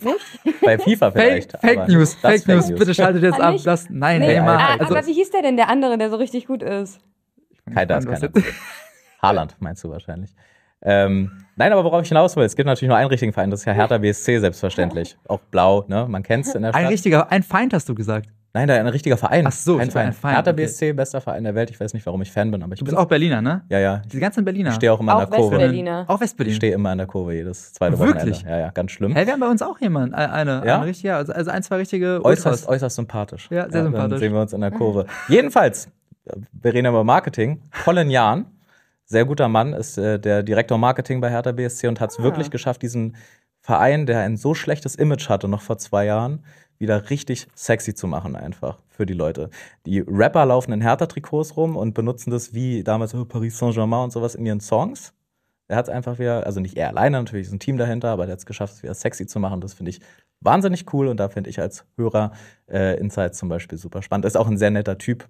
[0.00, 0.60] Nicht?
[0.62, 1.52] Bei FIFA Fake, vielleicht.
[1.58, 3.56] Fake aber News, Fake News, bitte schaltet jetzt Ah, ab.
[3.64, 4.58] Das, nein, Nee, Neymar.
[4.58, 7.00] ah, Also, aber wie hieß der denn, der andere, der so richtig gut ist?
[7.72, 8.30] Kein, da ist keiner.
[9.22, 10.34] Haaland meinst du wahrscheinlich.
[10.82, 13.60] Ähm, nein, aber worauf ich hinaus will, es gibt natürlich nur einen richtigen Verein, das
[13.60, 15.18] ist ja Hertha BSC selbstverständlich.
[15.28, 16.06] Auch blau, ne?
[16.08, 16.92] Man kennt es in der Ein Stadt.
[16.92, 18.30] richtiger, ein Feind hast du gesagt.
[18.52, 19.46] Nein, da ein richtiger Verein.
[19.46, 20.64] Ach so, ich ein Verein, Hertha okay.
[20.64, 21.70] BSC, bester Verein der Welt.
[21.70, 23.04] Ich weiß nicht, warum ich Fan bin, aber ich Du bist bin.
[23.04, 23.62] auch Berliner, ne?
[23.68, 24.02] Ja, ja.
[24.10, 24.70] Die ganzen Berliner.
[24.70, 25.56] Ich stehe auch immer an Auch der Kurve.
[25.58, 26.04] Westberliner.
[26.08, 26.54] Auch Ich Westberlin.
[26.54, 28.26] stehe immer an der Kurve jedes zweite Oh, Wochenende.
[28.26, 28.42] wirklich?
[28.42, 29.12] Ja, ja, ganz schlimm.
[29.14, 30.78] Hey, wir haben bei uns auch jemanden, äh, eine, Ja?
[30.78, 32.68] eine richtige, also, also ein, zwei richtige Äußerst, Ultras.
[32.68, 33.48] äußerst sympathisch.
[33.50, 34.18] Ja, sehr Dann sympathisch.
[34.18, 35.06] sehen wir uns in der Kurve.
[35.28, 35.86] Jedenfalls,
[36.24, 37.62] äh, wir reden über Marketing.
[37.84, 38.46] Colin Jahn,
[39.04, 42.24] sehr guter Mann, ist äh, der Direktor Marketing bei Hertha BSC und hat es Ah.
[42.24, 43.14] wirklich geschafft, diesen
[43.60, 46.42] Verein, der ein so schlechtes Image hatte, noch vor zwei Jahren,
[46.80, 49.50] wieder richtig sexy zu machen, einfach für die Leute.
[49.86, 54.12] Die Rapper laufen in Hertha-Trikots rum und benutzen das wie damals oh, Paris Saint-Germain und
[54.12, 55.12] sowas in ihren Songs.
[55.68, 58.24] Er hat es einfach wieder, also nicht er alleine, natürlich ist ein Team dahinter, aber
[58.26, 59.60] er hat es geschafft, es wieder sexy zu machen.
[59.60, 60.00] Das finde ich
[60.40, 62.32] wahnsinnig cool und da finde ich als Hörer
[62.68, 64.24] äh, Insights zum Beispiel super spannend.
[64.24, 65.28] Ist auch ein sehr netter Typ.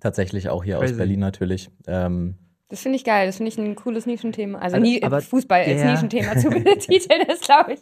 [0.00, 0.92] Tatsächlich auch hier Crazy.
[0.92, 1.70] aus Berlin natürlich.
[1.86, 2.36] Ähm,
[2.68, 3.26] Das finde ich geil.
[3.26, 4.58] Das finde ich ein cooles Nischenthema.
[4.58, 7.80] Also, Also, nie, aber Fußball als der- Nischenthema zu betiteln ist, glaube ich.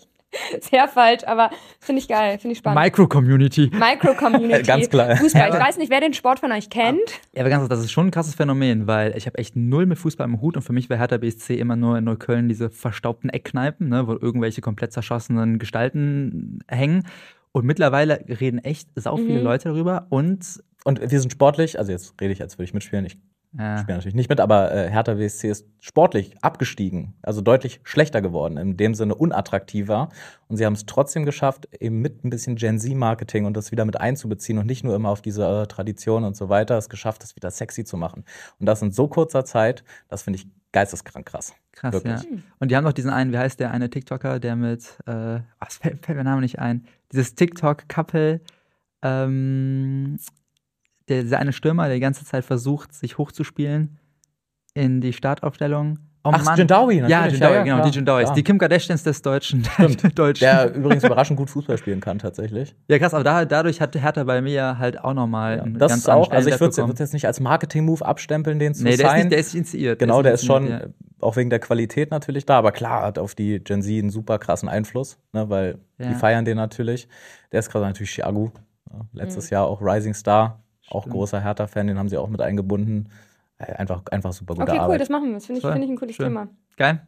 [0.61, 2.83] Sehr falsch, aber finde ich geil, finde ich spannend.
[2.83, 3.71] Micro-Community.
[3.73, 4.63] Micro-Community.
[4.67, 5.17] Ganz klar.
[5.17, 5.49] Fußball.
[5.49, 6.99] Ich weiß nicht, wer den Sport von euch kennt.
[7.35, 9.97] Ja, aber ganz, das ist schon ein krasses Phänomen, weil ich habe echt null mit
[9.97, 13.31] Fußball im Hut und für mich wäre Hertha BSC immer nur in Neukölln diese verstaubten
[13.31, 17.07] Eckkneipen, ne, wo irgendwelche komplett zerschossenen Gestalten hängen.
[17.53, 19.45] Und mittlerweile reden echt sau viele Mhm.
[19.45, 23.07] Leute darüber und Und wir sind sportlich, also jetzt rede ich, als würde ich mitspielen.
[23.07, 23.17] Ich
[23.59, 28.21] äh, spiele natürlich nicht mit, aber äh, Hertha WSC ist sportlich abgestiegen, also deutlich schlechter
[28.21, 30.09] geworden, in dem Sinne unattraktiver.
[30.49, 33.85] Und sie haben es trotzdem geschafft, eben mit ein bisschen Gen Z-Marketing und das wieder
[33.85, 37.23] mit einzubeziehen und nicht nur immer auf diese äh, Tradition und so weiter, es geschafft,
[37.23, 38.25] es wieder sexy zu machen.
[38.59, 41.55] Und das in so kurzer Zeit, das finde ich geisteskrank krass.
[41.73, 42.23] krass, Wirklich.
[42.23, 42.39] ja.
[42.59, 45.77] Und die haben noch diesen einen, wie heißt der eine TikToker, der mit, äh, was
[45.77, 48.41] fällt, fällt mir der Name nicht ein, dieses TikTok-Couple,
[49.03, 50.19] ähm,
[51.09, 53.99] der, dieser eine Stürmer, der die ganze Zeit versucht, sich hochzuspielen
[54.75, 55.99] in die Startaufstellung.
[56.27, 57.33] Oh Ach, Jindawi, Ja, natürlich.
[57.35, 58.25] Jindawi, Ja, ja, genau, klar, die Jindawis.
[58.25, 58.35] klar.
[58.37, 59.63] Die Kim Kardashians des Deutschen.
[60.15, 60.41] Deutschen.
[60.43, 62.75] Der übrigens überraschend gut Fußball spielen kann, tatsächlich.
[62.89, 66.09] ja, krass, aber da, dadurch hat Hertha bei mir halt auch nochmal einen das ist
[66.09, 69.11] auch, also ich würde es jetzt nicht als Marketing-Move abstempeln, den zu Nee, der ist,
[69.11, 69.19] sein.
[69.21, 69.99] nicht, der ist initiiert.
[69.99, 70.95] Genau, der ist initiiert, schon, ja.
[71.21, 74.39] auch wegen der Qualität natürlich da, aber klar, hat auf die Gen Z einen super
[74.39, 76.09] krassen Einfluss, ne, weil Ja.
[76.09, 77.07] die feiern den natürlich.
[77.53, 78.51] Der ist gerade natürlich Thiago,
[78.91, 79.55] ja, letztes Mhm.
[79.57, 81.15] Jahr auch Rising Star, auch Stimmt.
[81.15, 83.09] großer Hertha-Fan, den haben sie auch mit eingebunden.
[83.59, 85.01] Äh, Einfach, einfach super gute Okay, cool, Arbeit.
[85.01, 85.35] das machen wir.
[85.35, 86.27] Das finde ich, finde ich ein cooles Schön.
[86.27, 86.49] Thema.
[86.77, 87.01] Geil.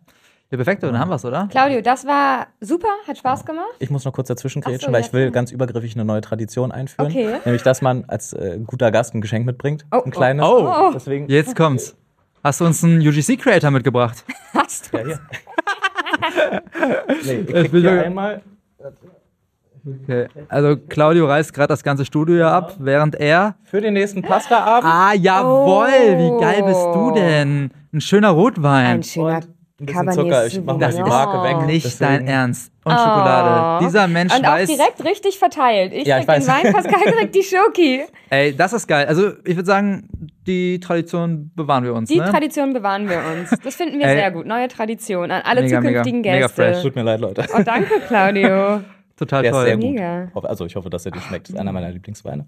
[0.51, 1.49] Ja, perfekt, dann haben wir es, oder?
[1.51, 3.67] Claudio, das war super, hat Spaß gemacht.
[3.81, 5.33] ich muss noch kurz dazwischen so, weil ja, ich will klar.
[5.33, 7.11] ganz übergriffig eine neue Tradition einführen.
[7.11, 7.41] Okay.
[7.45, 9.85] Nämlich, dass man als äh, guter Gast ein Geschenk mitbringt.
[9.91, 10.47] Oh, ein kleines.
[10.47, 10.73] oh.
[10.73, 10.91] Oh.
[10.95, 11.29] Deswegen.
[11.29, 11.97] Jetzt kommt's.
[12.45, 14.25] Hast du uns einen UGC-Creator mitgebracht?
[14.55, 14.99] Hast du?
[14.99, 15.19] Ja, hier.
[17.25, 18.41] nee, ich krieg will hier einmal.
[20.05, 20.27] Okay.
[20.49, 23.55] Also Claudio reißt gerade das ganze Studio hier ab, während er.
[23.65, 24.85] Für den nächsten Pasta-Abend.
[24.91, 25.87] Ah, jawohl!
[25.89, 26.39] Oh.
[26.39, 27.71] Wie geil bist du denn?
[27.93, 28.87] Ein schöner Rotwein.
[28.87, 30.47] Ein schöner Und ein bisschen Cabernet Zucker.
[30.47, 31.01] Ich mach mal die.
[31.03, 31.67] Marke weg.
[31.67, 32.73] Nicht Deswegen- dein Ernst.
[32.85, 32.97] Und Oh.
[32.99, 33.85] Schokolade.
[33.85, 34.69] Dieser Mensch Und auch weiß.
[34.69, 35.93] direkt richtig verteilt.
[35.93, 36.55] Ich Ja, krieg ich den.
[36.65, 38.05] Wein, Pascal kriegt die Schoki.
[38.31, 39.07] Ey, das ist geil.
[39.07, 40.09] Also, ich würde sagen,
[40.47, 42.09] die Tradition bewahren wir uns.
[42.09, 42.25] Die ne?
[42.31, 43.51] Tradition bewahren wir uns.
[43.63, 44.17] Das finden wir Ey.
[44.17, 44.47] sehr gut.
[44.47, 46.63] Neue Tradition an alle Mega, mega, zukünftigen mega Gäste.
[46.63, 46.83] fresh.
[46.83, 47.45] Tut mir leid, Leute.
[47.53, 48.81] Oh, danke, Claudio.
[49.17, 49.65] Total Der ist toll.
[49.67, 49.85] sehr gut.
[49.85, 50.31] Mega.
[50.43, 51.49] Also ich hoffe, dass er dir schmeckt.
[51.49, 52.47] Das ist einer meiner Lieblingsweine.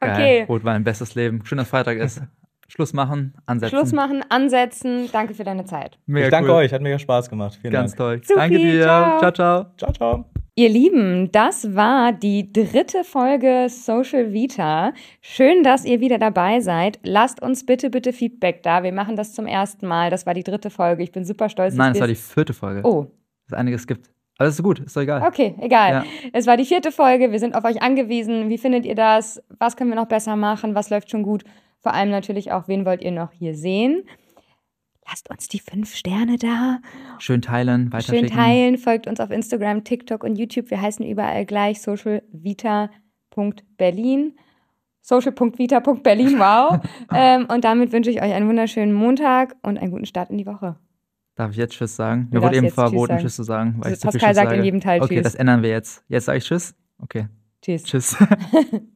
[0.00, 0.10] Geil.
[0.12, 0.42] Okay.
[0.48, 1.44] Rotwein, bestes Leben.
[1.44, 2.22] Schön, dass Freitag ist.
[2.68, 3.76] Schluss machen, ansetzen.
[3.76, 5.08] Schluss machen, ansetzen.
[5.12, 5.98] Danke für deine Zeit.
[6.06, 6.56] Mega ich danke cool.
[6.56, 7.56] euch, hat mega Spaß gemacht.
[7.60, 7.98] Vielen Ganz Dank.
[7.98, 8.20] toll.
[8.24, 8.82] Supi, Danke dir.
[8.82, 9.18] ciao.
[9.20, 9.32] ciao.
[9.32, 9.66] ciao.
[9.76, 10.24] Ciao, ciao.
[10.58, 14.94] Ihr Lieben, das war die dritte Folge Social Vita.
[15.20, 16.98] Schön, dass ihr wieder dabei seid.
[17.04, 18.82] Lasst uns bitte, bitte Feedback da.
[18.82, 20.10] Wir machen das zum ersten Mal.
[20.10, 21.02] Das war die dritte Folge.
[21.02, 21.74] Ich bin super stolz.
[21.74, 22.80] Nein, das war die vierte Folge.
[22.84, 24.10] Oh, Dass es einiges gibt.
[24.38, 25.22] Ist gut, ist doch egal.
[25.26, 25.90] okay, egal.
[25.90, 26.04] Ja.
[26.32, 27.32] Es war die vierte Folge.
[27.32, 28.50] Wir sind auf euch angewiesen.
[28.50, 29.42] Wie findet ihr das?
[29.58, 30.74] Was können wir noch besser machen?
[30.74, 31.44] Was läuft schon gut?
[31.80, 34.04] Vor allem natürlich auch, wen wollt ihr noch hier sehen?
[35.08, 36.80] Lasst uns die fünf Sterne da.
[37.18, 38.36] Schön teilen, Schön weiterschicken.
[38.36, 40.68] teilen, folgt uns auf Instagram, TikTok und YouTube.
[40.70, 44.36] Wir heißen überall gleich socialvita.berlin.
[45.00, 46.80] Social.vita.berlin, wow.
[47.14, 50.46] ähm, und damit wünsche ich euch einen wunderschönen Montag und einen guten Start in die
[50.46, 50.74] Woche.
[51.36, 52.28] Darf ich jetzt Tschüss sagen?
[52.32, 53.18] Mir wurde eben Tschüss verboten.
[53.18, 53.74] Tschüss zu sagen.
[53.78, 54.64] Weil Also ich zu viel Pascal sagt in sage.
[54.64, 55.22] jedem Teil Okay, Tschüss.
[55.24, 56.02] das ändern wir jetzt.
[56.08, 56.74] Jetzt sage ich Tschüss.
[56.98, 57.28] Okay,
[57.62, 57.84] Tschüss.
[57.84, 58.16] Tschüss.